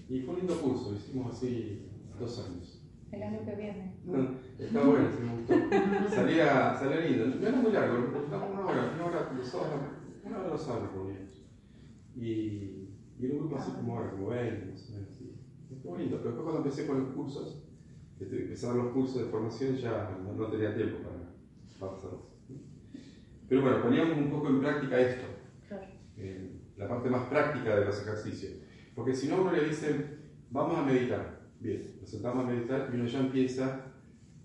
Y 0.09 0.21
fue 0.23 0.35
un 0.35 0.41
lindo 0.41 0.61
curso, 0.61 0.91
lo 0.91 0.97
hicimos 0.97 1.35
así 1.35 1.87
dos 2.19 2.47
años. 2.49 2.83
El 3.13 3.23
año 3.23 3.45
que 3.45 3.55
viene. 3.57 3.95
No, 4.05 4.19
está 4.59 4.83
bueno, 4.85 5.09
sí 5.11 5.23
me 5.25 5.37
gustó. 5.37 6.15
Salía, 6.15 6.75
salía 6.75 7.01
lindo. 7.09 7.27
No 7.27 7.47
era 7.49 7.57
muy 7.59 7.73
largo, 7.73 7.99
una 7.99 8.37
una 8.47 8.61
hora, 8.67 8.93
una 8.95 9.05
hora 9.07 9.33
los 9.37 9.47
sábados, 9.47 9.81
una 10.25 10.39
hora 10.39 10.49
los 10.49 10.63
sábados 10.63 10.93
reuníamos. 10.93 11.31
Y, 12.17 12.23
y 13.19 13.25
era 13.25 13.35
un 13.35 13.39
grupo 13.41 13.57
así 13.57 13.71
como 13.73 13.97
ahora, 13.97 14.11
como 14.13 14.29
20, 14.29 14.67
más 14.73 14.89
o 14.91 14.93
menos. 14.93 15.09
Estuvo 15.71 15.97
lindo, 15.97 16.17
pero 16.19 16.31
después 16.31 16.43
cuando 16.45 16.59
empecé 16.69 16.87
con 16.87 17.01
los 17.01 17.09
cursos, 17.15 17.65
que 18.19 18.25
te- 18.27 18.43
empezaron 18.43 18.79
los 18.79 18.93
cursos 18.93 19.23
de 19.23 19.29
formación, 19.31 19.77
ya 19.77 20.19
no, 20.25 20.33
no 20.35 20.47
tenía 20.49 20.75
tiempo 20.75 20.99
para, 20.99 21.20
Pero 23.49 23.63
bueno, 23.63 23.83
poníamos 23.83 24.19
un 24.19 24.31
poco 24.31 24.49
en 24.49 24.61
práctica 24.61 25.01
esto, 25.01 25.27
Claro. 25.69 25.87
eh, 26.19 26.61
la 26.77 26.89
parte 26.89 27.11
más 27.11 27.27
práctica 27.29 27.77
de 27.77 27.85
los 27.87 28.01
ejercicios. 28.03 28.53
Porque 28.95 29.15
si 29.15 29.29
no, 29.29 29.41
uno 29.43 29.53
le 29.53 29.65
dicen, 29.69 30.19
vamos 30.51 30.79
a 30.79 30.83
meditar. 30.83 31.41
Bien, 31.59 31.83
nos 32.01 32.09
sentamos 32.11 32.45
a 32.45 32.49
meditar 32.49 32.89
y 32.93 32.97
uno 32.97 33.07
ya 33.07 33.21
empieza 33.21 33.81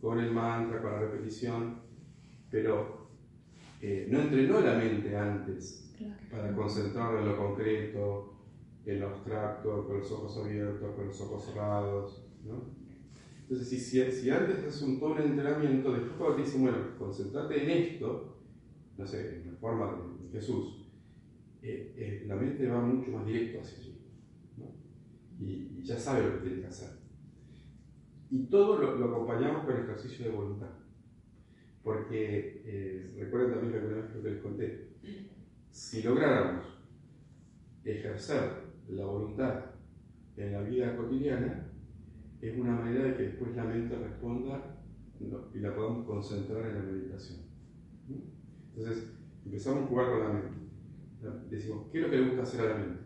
con 0.01 0.19
el 0.19 0.31
mantra, 0.31 0.81
con 0.81 0.91
la 0.91 0.99
repetición, 0.99 1.79
pero 2.49 3.07
eh, 3.81 4.07
no 4.09 4.19
entrenó 4.19 4.59
la 4.61 4.75
mente 4.75 5.15
antes 5.15 5.93
Claro. 5.97 6.15
para 6.31 6.53
concentrarlo 6.53 7.19
en 7.19 7.25
lo 7.29 7.37
concreto, 7.37 8.33
en 8.85 8.99
lo 8.99 9.07
abstracto, 9.07 9.87
con 9.87 9.99
los 9.99 10.11
ojos 10.11 10.37
abiertos, 10.43 10.93
con 10.95 11.07
los 11.07 11.21
ojos 11.21 11.45
cerrados. 11.45 12.27
¿no? 12.43 12.84
Entonces, 13.47 13.69
si, 13.69 13.77
si, 13.77 14.11
si 14.11 14.29
antes 14.31 14.63
es 14.63 14.81
un 14.81 14.99
entrenamiento, 15.19 15.91
después 15.91 16.13
cuando 16.17 16.35
te 16.37 16.41
dicen, 16.41 16.63
bueno, 16.63 16.77
concentrate 16.97 17.63
en 17.63 17.69
esto, 17.69 18.39
no 18.97 19.05
sé, 19.05 19.35
en 19.35 19.51
la 19.51 19.57
forma 19.59 19.95
de 20.19 20.31
Jesús, 20.31 20.89
eh, 21.61 21.93
eh, 21.95 22.23
la 22.25 22.37
mente 22.37 22.67
va 22.67 22.81
mucho 22.81 23.11
más 23.11 23.23
directo 23.23 23.61
hacia 23.61 23.77
allí. 23.77 24.01
Y, 25.39 25.83
ya 25.83 25.95
sabe 25.95 26.23
lo 26.23 26.33
que 26.33 26.47
tiene 26.47 26.61
que 26.61 26.67
hacer. 26.67 26.89
Y 28.31 28.47
todo 28.47 28.79
lo, 28.79 28.95
lo 28.95 29.05
acompañamos 29.13 29.63
con 29.63 29.75
ejercicio 29.75 30.25
de 30.25 30.31
voluntad. 30.31 30.71
Porque 31.83 32.63
eh, 32.65 33.15
recuerden 33.19 33.51
también 33.51 33.73
creo 33.73 34.23
que 34.23 34.27
les 34.27 34.41
conté, 34.41 34.89
si 35.69 36.01
lográramos 36.01 36.65
ejercer 37.83 38.63
la 38.87 39.05
voluntad 39.05 39.65
en 40.35 40.51
la 40.51 40.61
vida 40.63 40.97
cotidiana, 40.97 41.74
es 42.49 42.57
una 42.57 42.75
manera 42.75 43.03
de 43.03 43.15
que 43.15 43.23
después 43.23 43.55
la 43.55 43.63
mente 43.63 43.95
responda 43.97 44.81
y 45.53 45.59
la 45.59 45.75
podamos 45.75 46.05
concentrar 46.05 46.65
en 46.67 46.75
la 46.75 46.81
meditación. 46.81 47.39
Entonces, 48.75 49.13
empezamos 49.45 49.83
a 49.83 49.87
jugar 49.87 50.09
con 50.09 50.19
la 50.19 50.29
mente. 50.29 50.65
Decimos, 51.49 51.87
¿qué 51.91 51.99
es 51.99 52.03
lo 52.03 52.11
que 52.11 52.17
le 52.17 52.27
gusta 52.27 52.43
hacer 52.43 52.61
a 52.61 52.69
la 52.69 52.79
mente? 52.79 52.99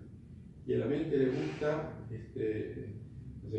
Y 0.65 0.73
a 0.73 0.79
la 0.79 0.85
mente 0.87 1.17
le 1.17 1.29
gusta 1.29 2.05
este, 2.09 2.95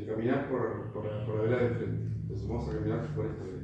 caminar 0.07 0.51
por, 0.51 0.93
por, 0.93 1.03
por 1.25 1.37
la 1.37 1.43
vereda 1.43 1.69
de 1.69 1.75
frente. 1.77 2.07
Entonces 2.23 2.49
vamos 2.49 2.69
a 2.69 2.75
caminar 2.75 3.15
por 3.15 3.27
esta 3.27 3.45
vereda. 3.45 3.61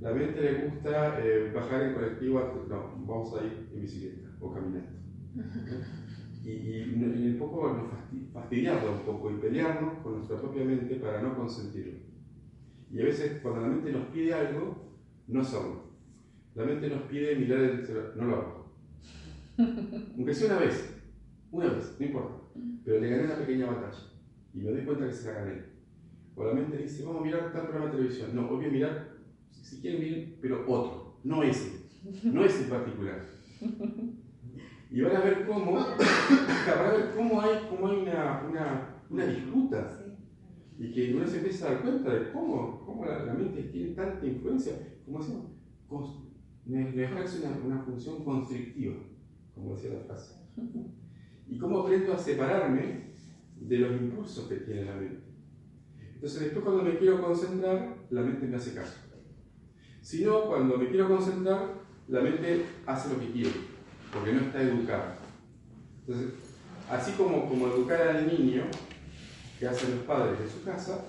La 0.00 0.12
mente 0.12 0.40
le 0.40 0.68
gusta 0.68 1.18
eh, 1.20 1.52
bajar 1.54 1.82
en 1.82 1.94
colectivo, 1.94 2.66
no, 2.68 3.06
vamos 3.06 3.34
a 3.38 3.44
ir 3.44 3.68
en 3.72 3.80
bicicleta 3.80 4.28
o 4.40 4.52
caminando. 4.52 4.88
Y, 6.46 6.50
y, 6.52 6.94
un 6.94 7.38
poco 7.40 7.90
fastidiarla 8.32 8.92
un 8.92 9.00
poco 9.00 9.32
y 9.32 9.34
pelearnos 9.34 9.98
con 9.98 10.14
nuestra 10.14 10.40
propia 10.40 10.64
mente 10.64 10.94
para 10.94 11.20
no 11.20 11.36
consentirlo. 11.36 11.98
Y 12.92 13.00
a 13.00 13.04
veces 13.04 13.40
cuando 13.42 13.62
la 13.62 13.68
mente 13.68 13.90
nos 13.90 14.06
pide 14.06 14.32
algo, 14.32 14.94
no 15.26 15.40
hacerlo. 15.40 15.86
La 16.54 16.64
mente 16.64 16.88
nos 16.88 17.02
pide 17.02 17.34
mirar 17.34 17.60
el 17.60 17.84
celular, 17.84 18.12
no 18.16 18.24
lo 18.26 18.36
hago. 18.36 18.66
Aunque 20.16 20.34
sea 20.34 20.52
una 20.52 20.64
vez, 20.64 20.94
una 21.50 21.66
vez, 21.66 21.96
no 21.98 22.06
importa. 22.06 22.34
Pero 22.84 23.00
le 23.00 23.10
gané 23.10 23.24
una 23.24 23.38
pequeña 23.38 23.66
batalla 23.66 23.98
y 24.54 24.58
me 24.58 24.70
doy 24.70 24.84
cuenta 24.84 25.06
que 25.06 25.12
se 25.12 25.26
la 25.26 25.40
gané. 25.40 25.62
O 26.36 26.44
la 26.44 26.54
mente 26.54 26.76
dice, 26.76 27.04
vamos 27.04 27.22
a 27.22 27.24
mirar 27.24 27.52
tal 27.52 27.62
programa 27.62 27.86
de 27.86 27.96
televisión. 27.96 28.34
No, 28.34 28.46
voy 28.46 28.66
a 28.66 28.70
mirar, 28.70 29.16
si 29.50 29.80
quieren 29.80 30.00
miren, 30.00 30.36
pero 30.40 30.64
otro, 30.68 31.18
no 31.24 31.42
ese, 31.42 31.88
no 32.22 32.44
ese 32.44 32.64
en 32.64 32.70
particular. 32.70 33.26
Y 34.90 35.00
van 35.00 35.16
a 35.16 35.20
ver 35.20 35.46
cómo, 35.46 35.74
van 35.76 36.78
a 36.78 36.92
ver 36.92 37.12
cómo 37.16 37.40
hay, 37.40 37.66
cómo 37.68 37.88
hay 37.88 37.96
una, 37.98 38.46
una, 38.48 38.96
una 39.10 39.26
disputa. 39.26 40.02
Y 40.78 40.92
que 40.92 41.14
uno 41.14 41.26
se 41.26 41.38
empieza 41.38 41.68
a 41.68 41.72
dar 41.72 41.82
cuenta 41.82 42.14
de 42.14 42.32
cómo, 42.32 42.84
cómo 42.84 43.04
la, 43.06 43.24
la 43.24 43.34
mente 43.34 43.62
tiene 43.64 43.94
tanta 43.94 44.26
influencia, 44.26 44.74
me, 46.66 46.90
me 46.90 47.04
ejerce 47.04 47.46
una, 47.46 47.56
una 47.64 47.82
función 47.84 48.24
constrictiva, 48.24 48.96
como 49.54 49.74
decía 49.74 49.94
la 49.94 50.00
frase. 50.00 50.34
Y 51.48 51.58
cómo 51.58 51.80
aprendo 51.80 52.12
a 52.12 52.18
separarme 52.18 53.06
de 53.56 53.78
los 53.78 54.00
impulsos 54.00 54.48
que 54.48 54.56
tiene 54.56 54.84
la 54.84 54.96
mente. 54.96 55.24
Entonces 56.14 56.40
después 56.40 56.64
cuando 56.64 56.82
me 56.82 56.98
quiero 56.98 57.22
concentrar, 57.22 57.96
la 58.10 58.22
mente 58.22 58.46
me 58.46 58.56
hace 58.56 58.74
caso. 58.74 58.98
Si 60.00 60.24
no, 60.24 60.46
cuando 60.46 60.76
me 60.78 60.88
quiero 60.88 61.08
concentrar, 61.08 61.74
la 62.08 62.20
mente 62.20 62.64
hace 62.86 63.12
lo 63.12 63.20
que 63.20 63.32
quiere, 63.32 63.50
porque 64.16 64.32
no 64.32 64.40
está 64.40 64.62
educada. 64.62 65.18
Entonces, 66.00 66.32
así 66.90 67.12
como, 67.12 67.48
como 67.48 67.68
educar 67.68 68.00
al 68.00 68.26
niño, 68.26 68.64
que 69.58 69.66
hacen 69.66 69.96
los 69.96 70.04
padres 70.04 70.38
de 70.38 70.48
su 70.48 70.64
casa, 70.64 71.04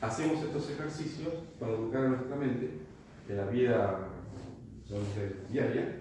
hacemos 0.00 0.44
estos 0.44 0.70
ejercicios 0.70 1.32
para 1.58 1.72
educar 1.72 2.04
a 2.04 2.08
nuestra 2.08 2.36
mente 2.36 2.70
en 3.28 3.36
la 3.36 3.46
vida 3.46 4.08
diaria, 5.50 5.98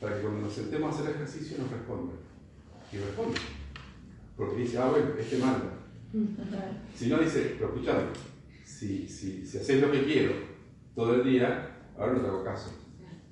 para 0.00 0.16
que 0.16 0.22
cuando 0.22 0.40
nos 0.40 0.52
sentemos 0.52 0.94
a 0.94 1.00
hacer 1.00 1.14
ejercicio 1.14 1.58
nos 1.58 1.70
responda. 1.70 2.14
Y 2.92 2.96
responde. 2.96 3.38
Porque 4.36 4.56
dice, 4.56 4.78
ah, 4.78 4.88
bueno, 4.90 5.10
este 5.18 5.38
manda. 5.38 5.78
Si 6.94 7.08
no 7.08 7.18
dice, 7.18 7.54
pero 7.58 7.70
escuchame, 7.70 8.02
si, 8.64 9.08
si, 9.08 9.46
si 9.46 9.58
haces 9.58 9.80
lo 9.80 9.90
que 9.90 10.04
quiero 10.04 10.34
todo 10.94 11.14
el 11.14 11.24
día, 11.24 11.70
ahora 11.96 12.12
no 12.12 12.20
te 12.20 12.26
hago 12.26 12.44
caso. 12.44 12.70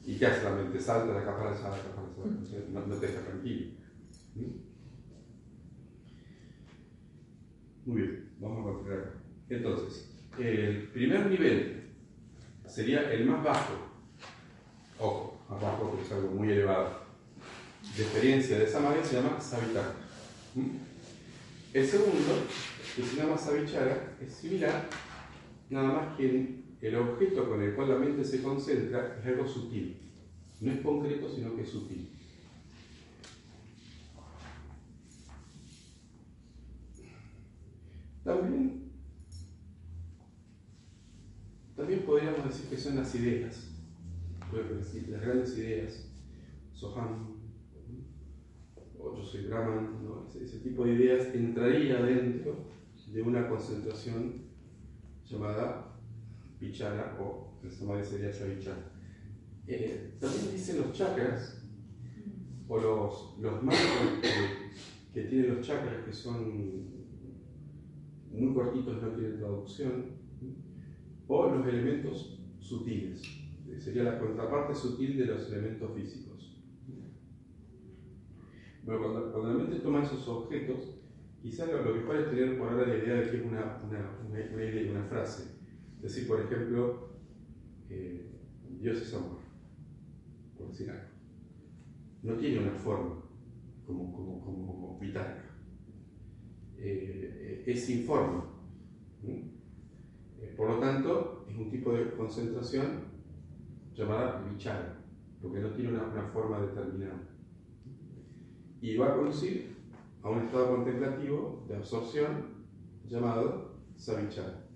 ¿Y 0.04 0.16
qué 0.16 0.26
hace 0.26 0.44
la 0.44 0.50
mente? 0.50 0.80
Salta 0.80 1.12
de 1.12 1.18
acá 1.18 1.36
para 1.36 1.50
allá, 1.50 1.60
de 1.60 1.66
acá 1.66 1.94
para 1.94 2.06
allá. 2.06 2.09
No, 2.72 2.80
te 2.96 3.06
deja 3.06 3.22
tranquilo. 3.22 3.72
Muy 7.86 8.02
bien, 8.02 8.30
vamos 8.38 8.60
a 8.60 8.72
continuar 8.72 8.98
acá. 8.98 9.10
Entonces, 9.48 10.10
el 10.38 10.88
primer 10.88 11.26
nivel 11.30 11.90
sería 12.66 13.12
el 13.12 13.26
más 13.26 13.42
bajo. 13.42 13.74
Ojo, 14.98 15.40
más 15.48 15.60
bajo 15.60 15.90
porque 15.90 16.04
es 16.04 16.12
algo 16.12 16.30
muy 16.30 16.50
elevado. 16.50 17.00
De 17.96 18.02
experiencia 18.02 18.58
de 18.58 18.64
esa 18.64 18.80
manera 18.80 19.04
se 19.04 19.16
llama 19.16 19.40
sabitar. 19.40 19.94
El 21.72 21.86
segundo, 21.86 22.34
que 22.94 23.02
se 23.02 23.16
llama 23.16 23.38
sabichara, 23.38 24.16
es 24.20 24.32
similar, 24.32 24.88
nada 25.70 25.92
más 25.92 26.16
que 26.16 26.60
el 26.80 26.96
objeto 26.96 27.48
con 27.48 27.62
el 27.62 27.74
cual 27.74 27.90
la 27.90 27.96
mente 27.96 28.24
se 28.24 28.42
concentra 28.42 29.18
es 29.20 29.26
algo 29.26 29.46
sutil. 29.46 29.96
No 30.60 30.72
es 30.72 30.80
concreto, 30.80 31.28
sino 31.34 31.56
que 31.56 31.62
es 31.62 31.68
sutil. 31.68 32.09
También, 38.24 38.92
también 41.74 42.02
podríamos 42.02 42.44
decir 42.44 42.68
que 42.68 42.76
son 42.76 42.96
las 42.96 43.14
ideas, 43.14 43.70
las 44.52 45.20
grandes 45.22 45.56
ideas, 45.56 46.10
Soham, 46.74 47.40
o 48.98 49.16
yo 49.16 49.24
soy 49.24 49.46
Brahman, 49.46 50.00
ese, 50.40 50.58
tipo 50.58 50.84
de 50.84 50.92
ideas 50.92 51.34
entraría 51.34 52.02
dentro 52.02 52.66
de 53.06 53.22
una 53.22 53.48
concentración 53.48 54.42
llamada 55.24 55.96
Vichara 56.60 57.16
o 57.18 57.58
en 57.62 57.70
Samadhi 57.70 58.04
sería 58.04 58.32
Savichara. 58.32 58.92
Eh, 59.66 60.16
también 60.20 60.52
dicen 60.52 60.82
los 60.82 60.92
chakras 60.92 61.62
o 62.68 62.78
los, 62.78 63.38
los 63.40 63.62
marcos 63.62 64.20
que, 64.20 65.12
que 65.14 65.28
tienen 65.28 65.56
los 65.56 65.66
chakras 65.66 66.04
que 66.04 66.12
son 66.12 66.99
muy 68.30 68.54
cortitos, 68.54 69.02
no 69.02 69.08
tienen 69.10 69.38
traducción, 69.38 70.04
o 71.26 71.50
los 71.50 71.66
elementos 71.66 72.40
sutiles, 72.58 73.22
eh, 73.68 73.78
sería 73.78 74.04
la 74.04 74.18
contraparte 74.18 74.74
sutil 74.74 75.18
de 75.18 75.26
los 75.26 75.50
elementos 75.52 75.94
físicos. 75.94 76.60
Bueno, 78.82 79.00
cuando, 79.32 79.48
la 79.48 79.54
mente 79.54 79.80
toma 79.80 80.02
esos 80.02 80.26
objetos, 80.26 81.00
quizás 81.42 81.68
lo, 81.68 81.82
lo 81.84 81.94
mejor 81.94 82.16
es 82.16 82.30
tener 82.30 82.58
por 82.58 82.68
ahora 82.68 82.86
la 82.86 82.96
idea 82.96 83.16
de 83.16 83.30
que 83.30 83.36
es 83.36 83.44
una, 83.44 83.80
una, 83.86 84.18
una, 84.26 84.54
una 84.54 84.64
idea, 84.64 84.90
una 84.90 85.04
frase. 85.04 85.60
Es 85.96 86.02
decir, 86.02 86.26
por 86.26 86.40
ejemplo, 86.40 87.10
eh, 87.90 88.30
Dios 88.80 89.02
es 89.02 89.14
amor, 89.14 89.38
por 90.56 90.68
decir 90.68 90.90
algo. 90.90 91.04
No 92.22 92.34
tiene 92.34 92.60
una 92.60 92.72
forma 92.72 93.22
como, 93.86 94.12
como, 94.12 94.66
como 94.66 94.98
vital. 94.98 95.49
Eh, 96.82 97.64
es. 97.66 97.84
¿sí? 97.84 98.06
Eh, 100.40 100.54
por 100.56 100.70
lo 100.70 100.78
tanto, 100.78 101.44
es 101.48 101.56
un 101.56 101.70
tipo 101.70 101.92
de 101.92 102.10
concentración 102.12 103.04
llamada 103.94 104.42
vichara, 104.42 105.04
porque 105.42 105.60
no 105.60 105.70
tiene 105.70 105.92
una, 105.92 106.04
una 106.04 106.28
forma 106.28 106.60
determinada. 106.60 107.28
Y 108.80 108.96
va 108.96 109.08
a 109.08 109.16
conducir 109.16 109.76
a 110.22 110.30
un 110.30 110.40
estado 110.40 110.76
contemplativo 110.76 111.64
de 111.68 111.76
absorción 111.76 112.64
llamado 113.06 113.74
savichara. 113.96 114.66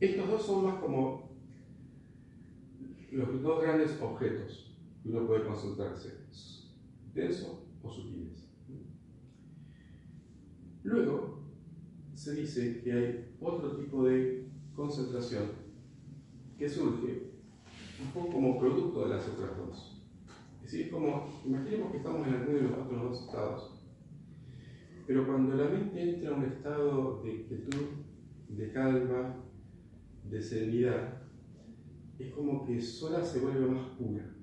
Estos 0.00 0.28
dos 0.28 0.46
son 0.46 0.64
más 0.64 0.80
como 0.80 1.28
los 3.10 3.42
dos 3.42 3.62
grandes 3.62 4.00
objetos 4.00 4.76
que 5.02 5.10
uno 5.10 5.26
puede 5.26 5.44
concentrarse, 5.44 6.12
densos 7.14 7.64
o 7.82 7.90
sutiles. 7.90 8.47
Luego 10.84 11.42
se 12.14 12.34
dice 12.34 12.80
que 12.82 12.92
hay 12.92 13.34
otro 13.40 13.76
tipo 13.76 14.04
de 14.04 14.48
concentración 14.74 15.44
que 16.58 16.68
surge 16.68 17.32
un 18.02 18.10
poco 18.12 18.32
como 18.32 18.58
producto 18.58 19.04
de 19.04 19.14
las 19.14 19.28
otras 19.28 19.56
dos. 19.56 20.02
Es 20.64 20.72
decir, 20.72 20.90
como, 20.90 21.28
imaginemos 21.46 21.90
que 21.90 21.98
estamos 21.98 22.26
en 22.26 22.34
alguno 22.34 22.58
de 22.58 22.62
los 22.64 22.78
otros 22.78 23.02
dos 23.02 23.20
estados, 23.24 23.78
pero 25.06 25.26
cuando 25.26 25.56
la 25.56 25.70
mente 25.70 26.16
entra 26.16 26.30
a 26.30 26.34
un 26.34 26.44
estado 26.44 27.22
de 27.22 27.44
quietud, 27.46 27.86
de 28.48 28.72
calma, 28.72 29.36
de 30.28 30.42
serenidad, 30.42 31.22
es 32.18 32.32
como 32.32 32.66
que 32.66 32.80
sola 32.80 33.24
se 33.24 33.40
vuelve 33.40 33.66
más 33.66 33.88
pura. 33.96 34.34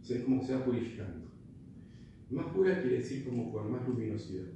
O 0.00 0.04
sea, 0.04 0.18
es 0.18 0.24
como 0.24 0.40
que 0.40 0.46
se 0.46 0.54
va 0.54 0.64
purificando. 0.64 1.30
Más 2.30 2.46
pura 2.46 2.80
quiere 2.80 2.98
decir 2.98 3.28
como 3.28 3.52
con 3.52 3.70
más 3.72 3.86
luminosidad. 3.86 4.46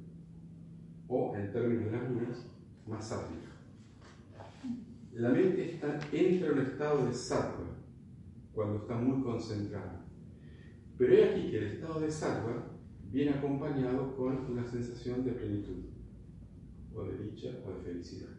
O, 1.09 1.35
en 1.37 1.53
términos 1.53 1.85
de 1.85 1.91
las 1.93 2.11
lunas, 2.11 2.47
más 2.87 3.09
sátrica. 3.09 3.49
La 5.13 5.31
mente 5.31 5.75
está, 5.75 5.99
entra 6.13 6.49
en 6.49 6.53
un 6.55 6.67
estado 6.67 7.07
de 7.07 7.13
sattva 7.13 7.65
cuando 8.53 8.79
está 8.79 8.97
muy 8.97 9.23
concentrada. 9.23 10.05
Pero 10.99 11.13
he 11.13 11.31
aquí 11.31 11.51
que 11.51 11.59
el 11.59 11.65
estado 11.65 12.01
de 12.01 12.11
sattva 12.11 12.71
viene 13.11 13.33
acompañado 13.33 14.17
con 14.17 14.51
una 14.51 14.67
sensación 14.67 15.25
de 15.25 15.33
plenitud, 15.33 15.85
o 16.95 17.05
de 17.05 17.19
dicha, 17.19 17.49
o 17.65 17.73
de 17.73 17.81
felicidad. 17.83 18.31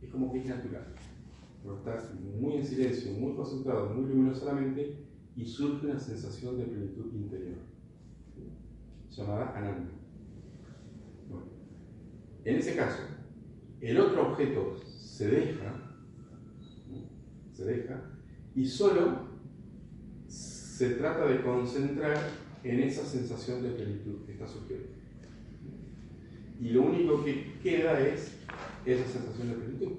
Es 0.00 0.10
como 0.10 0.32
que 0.32 0.40
es 0.40 0.46
natural. 0.46 0.94
Cuando 1.62 1.78
estás 1.80 2.14
muy 2.38 2.56
en 2.56 2.66
silencio, 2.66 3.12
muy 3.12 3.34
concentrado, 3.34 3.94
muy 3.94 4.08
luminosamente, 4.08 5.06
y 5.36 5.44
surge 5.46 5.86
una 5.86 5.98
sensación 5.98 6.58
de 6.58 6.64
plenitud 6.64 7.14
interior, 7.14 7.58
llamada 9.10 9.56
ananda. 9.56 10.01
En 12.44 12.56
ese 12.56 12.74
caso, 12.76 13.02
el 13.80 13.98
otro 13.98 14.32
objeto 14.32 14.76
se 14.96 15.28
deja, 15.28 15.98
se 17.52 17.64
deja, 17.64 18.02
y 18.54 18.64
solo 18.66 19.28
se 20.26 20.94
trata 20.94 21.26
de 21.26 21.42
concentrar 21.42 22.16
en 22.64 22.80
esa 22.80 23.04
sensación 23.04 23.62
de 23.62 23.70
plenitud 23.70 24.24
que 24.26 24.32
está 24.32 24.46
surgiendo. 24.46 24.88
Y 26.60 26.70
lo 26.70 26.82
único 26.82 27.24
que 27.24 27.58
queda 27.62 28.00
es 28.00 28.38
esa 28.84 29.04
sensación 29.08 29.48
de 29.48 29.54
plenitud, 29.54 29.92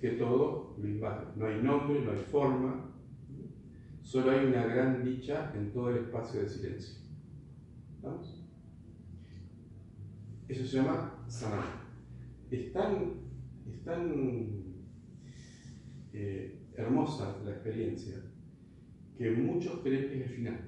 que 0.00 0.10
todo 0.10 0.74
lo 0.78 0.88
invade. 0.88 1.26
No 1.36 1.46
hay 1.46 1.62
nombre, 1.62 2.00
no 2.00 2.12
hay 2.12 2.24
forma, 2.30 2.90
solo 4.02 4.30
hay 4.30 4.46
una 4.46 4.66
gran 4.66 5.04
dicha 5.04 5.52
en 5.54 5.72
todo 5.72 5.90
el 5.90 6.04
espacio 6.04 6.40
de 6.40 6.48
silencio. 6.48 6.94
¿Vamos? 8.02 8.43
Eso 10.48 10.64
se 10.64 10.76
llama 10.76 11.24
samadhi. 11.28 11.68
Es 12.50 12.72
tan 12.72 13.14
es 13.66 13.82
tan 13.84 14.12
eh, 16.12 16.58
hermosa 16.76 17.38
la 17.44 17.50
experiencia 17.52 18.16
que 19.16 19.30
muchos 19.30 19.80
creen 19.80 20.08
que 20.08 20.16
es 20.24 20.30
el 20.30 20.36
final. 20.36 20.60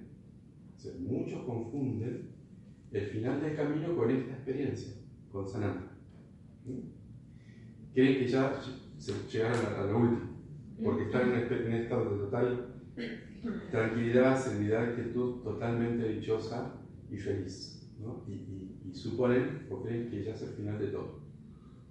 O 0.76 0.78
sea, 0.78 0.92
muchos 1.00 1.42
confunden 1.44 2.30
el 2.92 3.06
final 3.06 3.40
del 3.40 3.56
camino 3.56 3.96
con 3.96 4.10
esta 4.10 4.32
experiencia, 4.32 4.94
con 5.30 5.46
Sananda. 5.46 5.92
¿Mm? 6.64 7.92
Creen 7.92 8.18
que 8.18 8.28
ya 8.28 8.60
se 8.98 9.12
llegaron 9.30 9.74
a, 9.74 9.84
lo 9.84 9.98
último, 9.98 10.30
porque 10.82 11.04
están 11.04 11.32
en, 11.32 11.38
este- 11.40 11.66
en 11.66 11.72
estado 11.72 12.10
de 12.10 12.24
total 12.24 12.74
tranquilidad, 13.70 14.38
serenidad, 14.38 14.94
quietud, 14.94 15.42
totalmente 15.42 16.08
dichosa 16.08 16.74
y 17.10 17.16
feliz. 17.16 17.85
¿No? 17.98 18.22
Y, 18.26 18.92
suponen 18.92 19.66
o 19.68 19.82
creen 19.82 20.08
que 20.08 20.22
ya 20.22 20.32
es 20.32 20.42
el 20.42 20.50
final 20.50 20.78
de 20.78 20.86
todo. 20.86 21.20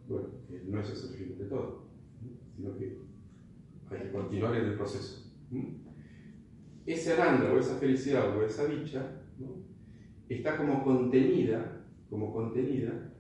Bueno, 0.08 0.30
no 0.68 0.80
es 0.80 0.90
el 0.90 1.10
final 1.16 1.38
de 1.38 1.46
todo, 1.46 1.86
¿no? 2.22 2.30
sino 2.56 2.78
que 2.78 2.98
hay 3.92 4.02
que 4.02 4.12
continuar 4.12 4.56
en 4.56 4.66
el 4.66 4.76
proceso. 4.76 5.32
Ese 6.86 7.14
aranda 7.14 7.52
o 7.54 7.60
esa 7.60 7.78
felicidad 7.78 8.36
o 8.36 8.44
esa 8.44 8.66
dicha 8.66 9.22
está 10.30 10.58
como 10.58 10.84
contenida, 10.84 11.86
como 12.10 12.34
contenida 12.34 13.14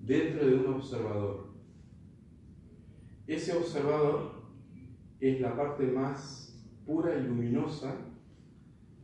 dentro 0.00 0.46
de 0.46 0.54
un 0.54 0.74
observador. 0.74 1.48
Ese 3.26 3.56
observador 3.56 4.42
es 5.20 5.40
la 5.40 5.56
parte 5.56 5.84
más 5.86 6.48
pura 6.86 7.18
y 7.18 7.24
luminosa 7.24 7.94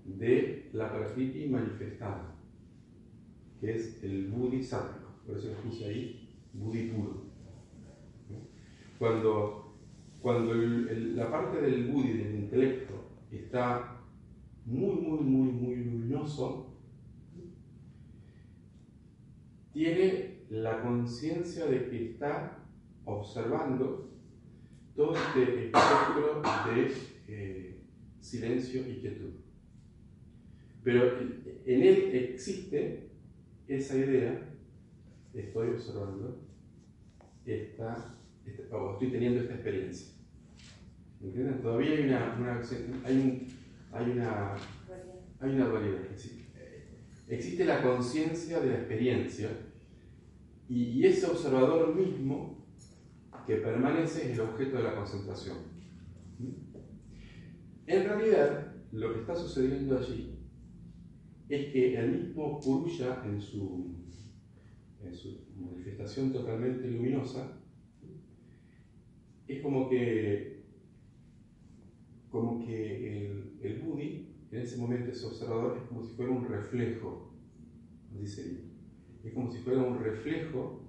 de 0.04 0.70
la 0.72 0.92
prakriti 0.92 1.48
manifestada, 1.48 2.33
es 3.70 4.02
el 4.02 4.32
sátrico. 4.62 5.10
Por 5.26 5.36
eso 5.36 5.48
le 5.48 5.54
puse 5.54 5.84
ahí 5.86 6.28
buddhi 6.52 6.88
puro. 6.88 7.24
Cuando, 8.98 9.74
cuando 10.20 10.54
la 10.54 11.30
parte 11.30 11.60
del 11.60 11.88
buddhi, 11.88 12.12
del 12.12 12.34
intelecto, 12.36 12.94
está 13.30 14.00
muy, 14.64 14.94
muy, 14.94 15.20
muy, 15.20 15.52
muy 15.52 15.76
luminoso, 15.76 16.74
tiene 19.72 20.44
la 20.50 20.82
conciencia 20.82 21.66
de 21.66 21.88
que 21.88 22.10
está 22.12 22.58
observando 23.04 24.10
todo 24.94 25.14
este 25.14 25.66
espectro 25.66 26.42
de 26.66 26.92
eh, 27.28 27.80
silencio 28.20 28.88
y 28.88 29.00
quietud. 29.00 29.32
Pero 30.84 31.18
en 31.66 31.82
él 31.82 32.10
existe 32.14 33.03
esa 33.68 33.96
idea, 33.96 34.50
estoy 35.32 35.68
observando, 35.70 36.40
esta, 37.46 38.16
esta- 38.46 38.76
o 38.76 38.92
estoy 38.94 39.10
teniendo 39.10 39.40
esta 39.40 39.54
experiencia. 39.54 40.14
¿Entienden? 41.22 41.62
Todavía 41.62 41.92
hay 41.92 42.04
una, 42.04 42.34
hay, 43.04 43.16
un- 43.16 43.52
hay 43.92 44.10
una, 44.10 44.54
hay 45.40 45.54
una 45.54 45.66
dualidad. 45.68 46.00
Existe, 47.28 47.64
la 47.64 47.82
conciencia 47.82 48.60
de 48.60 48.66
la 48.68 48.74
experiencia 48.74 49.48
y, 50.68 50.82
y 50.90 51.06
ese 51.06 51.26
observador 51.26 51.94
mismo 51.94 52.66
que 53.46 53.56
permanece 53.56 54.30
es 54.30 54.38
el 54.38 54.40
objeto 54.40 54.76
de 54.76 54.82
la 54.82 54.94
concentración. 54.94 55.56
En 57.86 58.04
realidad, 58.04 58.72
lo 58.92 59.12
que 59.14 59.20
está 59.20 59.34
sucediendo 59.34 59.98
allí 59.98 60.33
es 61.54 61.72
que 61.72 61.96
el 61.98 62.10
mismo 62.10 62.60
Purusha, 62.60 63.22
en 63.24 63.40
su, 63.40 63.94
manifestación 65.56 66.32
totalmente 66.32 66.88
luminosa, 66.88 67.60
es 69.46 69.62
como 69.62 69.88
que, 69.88 70.64
como 72.30 72.64
que 72.64 73.26
el, 73.26 73.58
el 73.62 73.82
en 74.50 74.60
ese 74.60 74.78
momento, 74.78 75.10
ese 75.10 75.26
observador, 75.26 75.78
es 75.78 75.88
como 75.88 76.02
si 76.02 76.14
fuera 76.14 76.32
un 76.32 76.48
reflejo, 76.48 77.32
dice 78.12 78.42
ahí. 78.42 78.70
Es 79.24 79.32
como 79.32 79.50
si 79.50 79.58
fuera 79.58 79.82
un 79.82 79.98
reflejo 79.98 80.80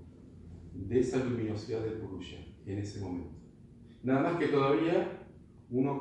de 0.74 1.00
esa 1.00 1.24
luminosidad 1.24 1.84
del 1.84 2.00
Purusha 2.00 2.38
en 2.66 2.80
ese 2.80 3.00
momento. 3.00 3.36
Nada 4.04 4.22
más 4.22 4.40
que 4.40 4.48
todavía 4.48 5.26
uno 5.72 6.00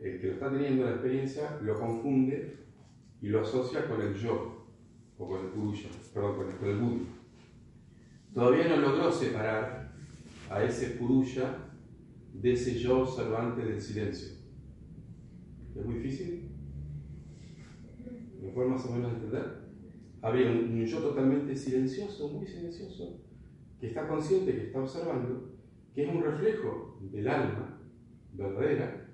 el 0.00 0.20
que 0.20 0.26
lo 0.26 0.32
está 0.34 0.50
teniendo 0.50 0.84
la 0.84 0.92
experiencia 0.92 1.58
lo 1.62 1.78
confunde 1.78 2.63
y 3.24 3.28
lo 3.28 3.40
asocia 3.40 3.88
con 3.88 4.02
el 4.02 4.14
yo, 4.14 4.66
o 5.16 5.26
con 5.26 5.46
el 5.46 5.52
Purusha, 5.52 5.88
perdón, 6.12 6.36
con 6.36 6.68
el, 6.68 6.78
con. 6.78 7.06
Todavía 8.34 8.68
no 8.68 8.82
logró 8.82 9.10
separar 9.10 9.94
a 10.50 10.62
ese 10.62 10.98
Purusha 10.98 11.56
de 12.34 12.52
ese 12.52 12.78
yo 12.78 13.00
observante 13.00 13.64
del 13.64 13.80
silencio. 13.80 14.34
¿Es 15.74 15.86
muy 15.86 15.94
difícil? 15.94 16.50
¿Me 18.42 18.50
pueden 18.50 18.72
más 18.72 18.84
o 18.84 18.92
menos 18.92 19.14
entender? 19.14 19.70
Había 20.20 20.50
un, 20.50 20.58
un 20.74 20.84
yo 20.84 20.98
totalmente 20.98 21.56
silencioso, 21.56 22.28
muy 22.28 22.46
silencioso, 22.46 23.22
que 23.80 23.86
está 23.86 24.06
consciente, 24.06 24.52
que 24.52 24.66
está 24.66 24.80
observando, 24.80 25.50
que 25.94 26.04
es 26.04 26.14
un 26.14 26.22
reflejo 26.22 26.98
del 27.00 27.26
alma 27.26 27.80
verdadera, 28.34 29.08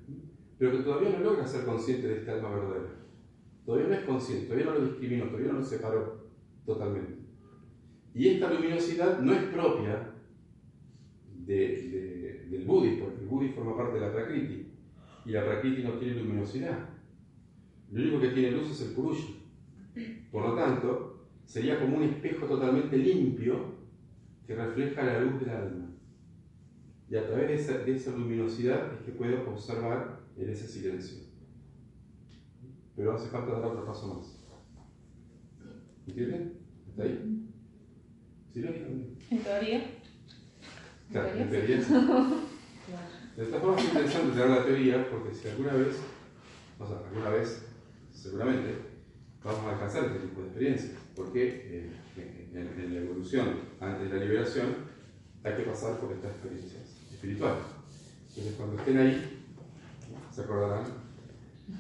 pero 0.58 0.72
que 0.72 0.82
todavía 0.82 1.10
no 1.10 1.20
logra 1.20 1.46
ser 1.46 1.64
consciente 1.64 2.08
de 2.08 2.16
este 2.16 2.30
alma 2.32 2.50
verdadera. 2.50 2.99
Todavía 3.64 3.88
no 3.88 3.94
es 3.94 4.04
consciente, 4.04 4.46
todavía 4.46 4.66
no 4.66 4.78
lo 4.78 4.86
discriminó, 4.86 5.26
todavía 5.26 5.52
no 5.52 5.58
lo 5.58 5.64
separó 5.64 6.30
totalmente. 6.66 7.14
Y 8.14 8.28
esta 8.28 8.52
luminosidad 8.52 9.20
no 9.20 9.32
es 9.32 9.42
propia 9.44 10.12
de- 11.46 11.56
de- 11.56 12.46
del 12.50 12.64
Buddhi, 12.64 12.96
porque 13.00 13.20
el 13.20 13.26
Buddhi 13.26 13.48
forma 13.50 13.76
parte 13.76 13.94
de 13.94 14.00
la 14.06 14.12
Prakriti, 14.12 14.66
y 15.24 15.30
la 15.30 15.44
Prakriti 15.44 15.82
no 15.82 15.92
tiene 15.92 16.14
luminosidad. 16.20 16.88
Lo 17.92 18.02
único 18.02 18.20
que 18.20 18.28
tiene 18.30 18.52
luz 18.52 18.70
es 18.70 18.88
el 18.88 18.94
Purusha. 18.94 19.28
Por 20.30 20.48
lo 20.48 20.54
tanto, 20.54 21.26
sería 21.44 21.78
como 21.80 21.96
un 21.98 22.04
espejo 22.04 22.46
totalmente 22.46 22.96
limpio 22.96 23.80
que 24.46 24.54
refleja 24.54 25.02
la 25.04 25.20
luz 25.20 25.40
del 25.40 25.50
alma. 25.50 25.86
Y 27.10 27.16
a 27.16 27.26
través 27.26 27.48
de 27.48 27.54
esa, 27.54 27.78
de 27.78 27.94
esa 27.96 28.12
luminosidad 28.16 28.92
es 28.94 29.00
que 29.00 29.12
puedo 29.12 29.48
observar 29.50 30.20
en 30.36 30.48
ese 30.50 30.66
silencio. 30.68 31.29
Pero 33.00 33.14
hace 33.14 33.30
falta 33.30 33.52
dar 33.52 33.64
otro 33.64 33.86
paso 33.86 34.14
más. 34.14 34.26
¿Entienden? 36.06 36.58
¿Está 36.86 37.04
ahí? 37.04 37.48
¿Sí 38.52 38.60
lo? 38.60 38.68
En 38.68 39.42
teoría. 39.42 39.90
Claro, 41.10 41.28
¿En 41.28 41.48
teoría. 41.48 41.76
De 41.78 43.42
esta 43.42 43.58
forma 43.58 43.78
es 43.78 43.84
interesante 43.86 44.32
tener 44.32 44.50
la 44.50 44.64
teoría 44.66 45.10
porque 45.10 45.34
si 45.34 45.48
alguna 45.48 45.72
vez, 45.72 45.96
o 46.78 46.86
sea, 46.86 46.98
alguna 47.08 47.30
vez, 47.30 47.64
seguramente, 48.12 48.74
vamos 49.42 49.64
a 49.64 49.72
alcanzar 49.72 50.04
este 50.04 50.18
tipo 50.18 50.42
de 50.42 50.46
experiencias. 50.48 50.92
Porque 51.16 51.42
eh, 51.46 51.90
en, 52.52 52.80
en 52.84 52.94
la 52.94 53.00
evolución, 53.00 53.60
antes 53.80 54.10
de 54.10 54.18
la 54.18 54.24
liberación, 54.26 54.66
hay 55.42 55.54
que 55.54 55.62
pasar 55.62 55.98
por 55.98 56.12
estas 56.12 56.32
experiencias 56.32 56.98
espirituales. 57.10 57.64
Entonces, 58.28 58.54
cuando 58.58 58.76
estén 58.76 58.98
ahí, 58.98 59.46
se 60.30 60.42
acordarán. 60.42 60.99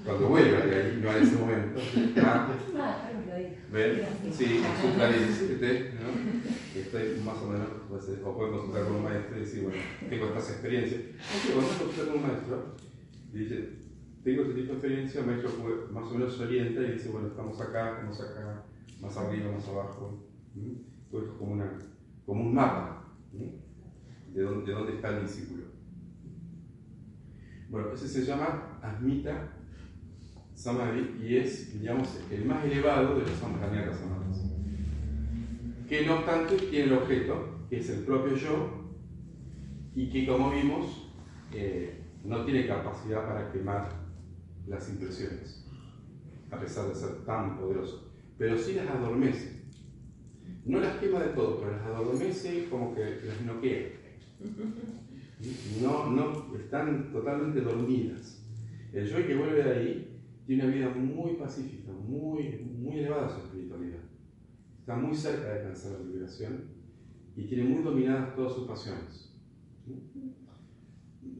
Cuando 0.04 0.28
vuelvan 0.28 0.68
de 0.68 0.76
ahí, 0.76 1.00
no 1.02 1.12
en 1.12 1.22
ese 1.22 1.36
momento. 1.36 1.80
Ah, 2.22 2.48
Ah. 2.78 3.10
¿Ven? 3.72 4.00
Sí, 4.32 4.62
consulta 4.62 5.08
17, 5.10 5.94
¿no? 5.94 6.80
Estoy 6.80 7.20
más 7.24 7.36
o 7.38 7.48
menos, 7.48 7.68
pues, 7.88 8.08
eh, 8.08 8.22
o 8.24 8.36
pueden 8.36 8.54
consultar 8.54 8.84
con 8.84 8.96
un 8.96 9.04
maestro 9.04 9.36
y 9.36 9.40
decir, 9.40 9.62
bueno, 9.62 9.78
tengo 10.08 10.26
estas 10.26 10.50
experiencias. 10.50 11.02
Cuando 11.52 11.68
consultar 11.68 12.06
con 12.06 12.16
un 12.16 12.22
maestro, 12.22 12.74
y 13.32 13.38
dice, 13.38 13.68
tengo 14.24 14.42
este 14.42 14.54
tipo 14.54 14.66
de 14.68 14.72
experiencia, 14.72 15.20
el 15.20 15.26
maestro 15.26 15.50
más 15.92 16.04
o 16.04 16.14
menos 16.14 16.36
se 16.36 16.44
orienta 16.44 16.82
y 16.82 16.92
dice, 16.92 17.10
bueno, 17.10 17.28
estamos 17.28 17.60
acá, 17.60 17.90
estamos 17.92 18.20
acá, 18.20 18.64
más 19.00 19.16
arriba, 19.16 19.52
más 19.52 19.68
abajo. 19.68 20.26
¿Mm? 20.54 20.72
Pues 21.10 21.24
es 21.24 21.30
como, 21.32 21.52
una, 21.52 21.78
como 22.26 22.42
un 22.42 22.54
mapa 22.54 23.04
de, 23.32 24.42
dónde, 24.42 24.66
de 24.66 24.72
dónde 24.72 24.94
está 24.94 25.16
el 25.16 25.22
discípulo. 25.26 25.64
Bueno, 27.68 27.92
ese 27.92 28.08
se 28.08 28.24
llama 28.24 28.78
Asmita 28.82 29.59
Samadhi 30.60 31.16
y 31.26 31.38
es, 31.38 31.72
digamos, 31.72 32.20
el 32.30 32.44
más 32.44 32.62
elevado 32.66 33.14
de 33.14 33.22
los 33.22 33.30
Samdhanyaka 33.30 33.94
Samadhis. 33.94 34.42
Que 35.88 36.04
no 36.04 36.16
obstante 36.16 36.56
tiene 36.56 36.84
el 36.84 36.92
objeto, 36.92 37.60
que 37.70 37.78
es 37.78 37.88
el 37.88 38.00
propio 38.00 38.36
yo, 38.36 38.92
y 39.94 40.10
que 40.10 40.26
como 40.26 40.50
vimos, 40.50 41.10
eh, 41.54 42.02
no 42.24 42.44
tiene 42.44 42.66
capacidad 42.66 43.26
para 43.26 43.50
quemar 43.50 43.88
las 44.66 44.86
impresiones, 44.90 45.66
a 46.50 46.60
pesar 46.60 46.88
de 46.88 46.94
ser 46.94 47.24
tan 47.24 47.56
poderoso. 47.56 48.12
Pero 48.36 48.58
sí 48.58 48.74
las 48.74 48.90
adormece. 48.90 49.62
No 50.66 50.78
las 50.78 50.98
quema 50.98 51.20
de 51.20 51.30
todo, 51.30 51.58
pero 51.58 51.72
las 51.72 51.86
adormece 51.86 52.68
como 52.68 52.94
que 52.94 53.22
las 53.24 53.40
noquea. 53.46 53.88
No, 55.80 56.10
no, 56.10 56.54
están 56.54 57.10
totalmente 57.10 57.62
dormidas. 57.62 58.44
El 58.92 59.06
yo 59.06 59.26
que 59.26 59.34
vuelve 59.34 59.62
de 59.62 59.72
ahí 59.72 60.09
tiene 60.50 60.64
una 60.64 60.74
vida 60.74 60.88
muy 60.88 61.34
pacífica, 61.34 61.92
muy, 61.92 62.58
muy 62.76 62.98
elevada 62.98 63.28
su 63.28 63.38
espiritualidad. 63.38 64.00
Está 64.80 64.96
muy 64.96 65.14
cerca 65.14 65.44
de 65.44 65.60
alcanzar 65.60 65.92
la 65.92 66.06
liberación 66.06 66.64
y 67.36 67.44
tiene 67.44 67.62
muy 67.62 67.84
dominadas 67.84 68.34
todas 68.34 68.54
sus 68.54 68.66
pasiones. 68.66 69.32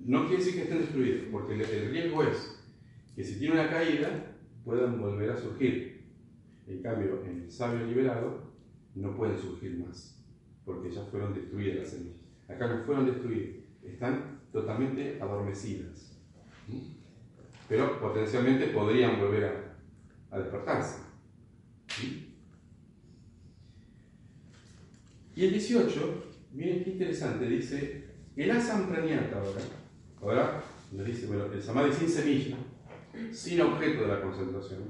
No 0.05 0.29
quiere 0.29 0.37
decir 0.37 0.55
que 0.55 0.63
estén 0.63 0.79
destruidos, 0.79 1.25
porque 1.33 1.55
el, 1.55 1.91
riesgo 1.91 2.23
es 2.23 2.63
que 3.17 3.25
si 3.25 3.41
tiene 3.41 3.55
una 3.55 3.69
caída, 3.69 4.37
puedan 4.65 5.01
volver 5.01 5.31
a 5.31 5.37
surgir. 5.37 6.05
En 6.69 6.81
cambio, 6.81 7.25
en 7.25 7.41
el 7.43 7.51
sabio 7.51 7.85
liberado, 7.87 8.45
no 8.95 9.17
pueden 9.17 9.37
surgir 9.37 9.77
más, 9.77 10.25
porque 10.65 10.89
ya 10.89 11.03
fueron 11.07 11.35
destruidas 11.35 11.79
las 11.79 11.89
semillas. 11.89 12.21
Acá 12.47 12.69
no 12.69 12.85
fueron 12.85 13.07
destruidas, 13.07 13.57
están 13.83 14.39
totalmente 14.53 15.21
adormecidas. 15.21 16.17
Pero 17.71 18.01
potencialmente 18.01 18.67
podrían 18.67 19.21
volver 19.21 19.45
a, 19.45 20.37
a 20.37 20.41
despertarse. 20.41 21.03
Y 25.37 25.45
el 25.45 25.53
18, 25.53 26.25
miren 26.53 26.83
qué 26.83 26.91
interesante, 26.91 27.47
dice, 27.47 28.09
el 28.35 28.51
asam 28.51 28.89
praniata 28.89 29.39
ahora, 29.39 29.61
ahora 30.21 30.65
nos 30.91 31.07
dice, 31.07 31.29
bueno, 31.29 31.45
el 31.45 31.63
samadhi 31.63 31.93
sin 31.93 32.09
semilla, 32.09 32.57
sin 33.31 33.61
objeto 33.61 34.03
de 34.03 34.09
la 34.09 34.21
concentración, 34.21 34.81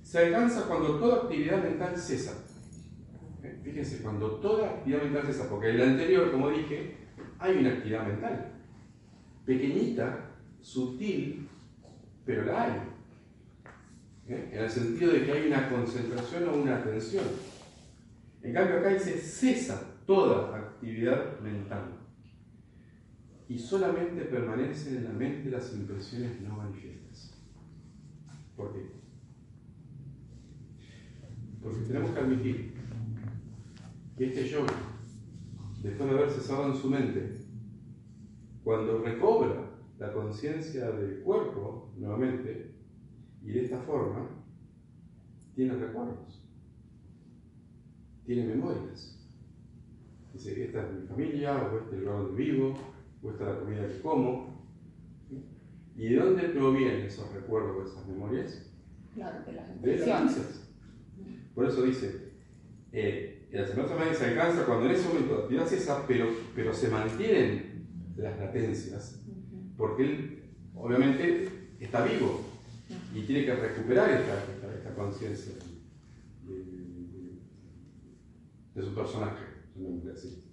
se 0.00 0.18
alcanza 0.18 0.68
cuando 0.68 1.00
toda 1.00 1.24
actividad 1.24 1.60
mental 1.60 1.96
cesa. 1.96 2.38
¿Eh? 3.42 3.58
Fíjense, 3.64 4.00
cuando 4.00 4.36
toda 4.36 4.70
actividad 4.70 5.02
mental 5.02 5.26
cesa, 5.26 5.50
porque 5.50 5.70
en 5.70 5.74
el 5.74 5.88
anterior, 5.90 6.30
como 6.30 6.50
dije, 6.50 6.98
hay 7.40 7.56
una 7.56 7.70
actividad 7.70 8.06
mental, 8.06 8.52
pequeñita, 9.44 10.31
sutil, 10.62 11.48
pero 12.24 12.44
la 12.44 12.62
hay. 12.62 12.80
¿Eh? 14.28 14.50
En 14.52 14.62
el 14.62 14.70
sentido 14.70 15.12
de 15.12 15.24
que 15.24 15.32
hay 15.32 15.46
una 15.48 15.68
concentración 15.68 16.48
o 16.48 16.56
una 16.56 16.76
atención. 16.76 17.24
En 18.42 18.54
cambio 18.54 18.78
acá 18.78 18.90
dice 18.90 19.18
cesa 19.18 19.82
toda 20.06 20.56
actividad 20.56 21.38
mental 21.40 21.98
y 23.48 23.58
solamente 23.58 24.22
permanecen 24.22 24.96
en 24.96 25.04
la 25.04 25.10
mente 25.10 25.50
las 25.50 25.72
impresiones 25.74 26.40
no 26.40 26.56
manifiestas. 26.56 27.34
¿Por 28.56 28.72
qué? 28.72 28.90
Porque 31.62 31.80
tenemos 31.80 32.10
que 32.12 32.20
admitir 32.20 32.74
que 34.16 34.26
este 34.26 34.48
yogi, 34.48 34.74
después 35.82 36.10
de 36.10 36.16
haber 36.16 36.30
cesado 36.30 36.66
en 36.66 36.76
su 36.76 36.88
mente, 36.88 37.36
cuando 38.64 39.02
recobra 39.02 39.71
la 40.02 40.12
conciencia 40.12 40.90
del 40.90 41.20
cuerpo 41.20 41.92
nuevamente, 41.96 42.74
y 43.40 43.52
de 43.52 43.64
esta 43.64 43.78
forma, 43.82 44.28
tiene 45.54 45.76
recuerdos, 45.76 46.44
tiene 48.26 48.46
memorias. 48.46 49.30
Dice, 50.32 50.64
esta 50.64 50.82
es 50.82 50.92
mi 50.92 51.06
familia, 51.06 51.56
o 51.56 51.78
este 51.78 51.90
es 51.90 51.98
el 51.98 52.00
lugar 52.00 52.22
donde 52.22 52.42
vivo, 52.42 52.74
o 53.22 53.30
esta 53.30 53.44
es 53.44 53.54
la 53.54 53.60
comida 53.60 53.88
que 53.88 54.00
como. 54.00 54.66
¿Y 55.94 56.08
de 56.08 56.16
dónde 56.16 56.48
provienen 56.48 57.02
esos 57.02 57.32
recuerdos, 57.32 57.92
esas 57.92 58.08
memorias? 58.08 58.72
Claro, 59.14 59.44
de 59.44 59.52
las 59.52 60.24
misas. 60.24 60.68
Por 61.54 61.66
eso 61.66 61.82
dice, 61.82 62.32
eh, 62.90 63.48
también 63.52 64.14
se 64.14 64.24
alcanza 64.24 64.66
cuando 64.66 64.86
en 64.86 64.92
ese 64.92 65.06
momento 65.06 65.34
la 65.34 65.40
actividad 65.42 65.66
cesa, 65.66 66.04
pero, 66.08 66.26
pero 66.56 66.72
se 66.72 66.88
mantienen 66.88 67.86
las 68.16 68.38
latencias, 68.38 69.21
porque 69.82 70.04
él 70.04 70.44
obviamente 70.76 71.48
está 71.80 72.04
vivo 72.04 72.40
y 73.12 73.22
tiene 73.22 73.44
que 73.44 73.56
recuperar 73.56 74.10
esta, 74.10 74.44
esta, 74.76 74.94
conciencia 74.94 75.54
de, 78.76 78.80
su 78.80 78.94
personaje, 78.94 79.44
así. 80.14 80.44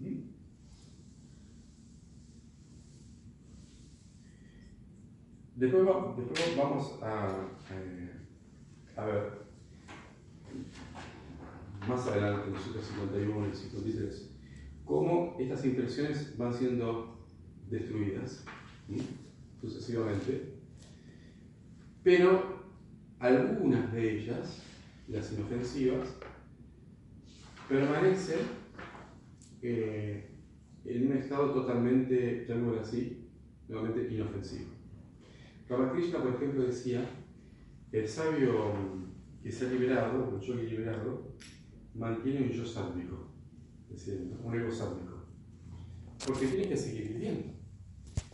¿Mm? 0.00 0.18
Después, 5.56 5.86
va- 5.86 6.14
después 6.18 6.54
vamos 6.54 6.98
a, 7.02 7.48
eh, 7.72 8.10
a 8.96 9.04
ver, 9.06 9.32
más 11.88 12.06
adelante, 12.06 12.48
en 12.50 12.54
el 12.54 12.60
151 12.60 13.46
y 13.46 13.48
el 13.48 13.56
53, 13.56 14.30
cómo 14.84 15.36
estas 15.38 15.64
impresiones 15.64 16.36
van 16.36 16.52
siendo 16.52 17.26
destruidas 17.70 18.44
sucesivamente, 19.60 20.54
pero 22.02 22.64
algunas 23.18 23.92
de 23.92 24.18
ellas, 24.18 24.62
las 25.08 25.32
inofensivas, 25.32 26.08
permanecen 27.68 28.40
eh, 29.62 30.30
en 30.84 31.06
un 31.06 31.16
estado 31.16 31.52
totalmente, 31.52 32.44
llamémoslo 32.46 32.80
así, 32.80 33.26
nuevamente 33.68 34.12
inofensivo. 34.12 34.66
Ramakrishna, 35.68 36.22
por 36.22 36.34
ejemplo, 36.34 36.64
decía, 36.64 37.08
el 37.90 38.06
sabio 38.06 38.74
que 39.42 39.50
se 39.50 39.66
ha 39.66 39.70
liberado, 39.70 40.36
el 40.36 40.46
yogi 40.46 40.66
liberado, 40.66 41.34
mantiene 41.94 42.42
un 42.42 42.50
yo 42.50 42.66
sálvico, 42.66 43.28
es 43.90 44.06
decir, 44.06 44.36
un 44.42 44.54
ego 44.54 44.70
sálvico, 44.70 45.24
porque 46.26 46.46
tiene 46.46 46.68
que 46.68 46.76
seguir 46.76 47.14
viviendo. 47.14 47.53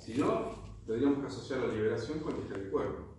Si 0.00 0.14
no, 0.14 0.54
tendríamos 0.86 1.20
que 1.20 1.26
asociar 1.26 1.60
la 1.60 1.74
liberación 1.74 2.20
con 2.20 2.34
el 2.34 2.48
del 2.48 2.70
cuerpo. 2.70 3.09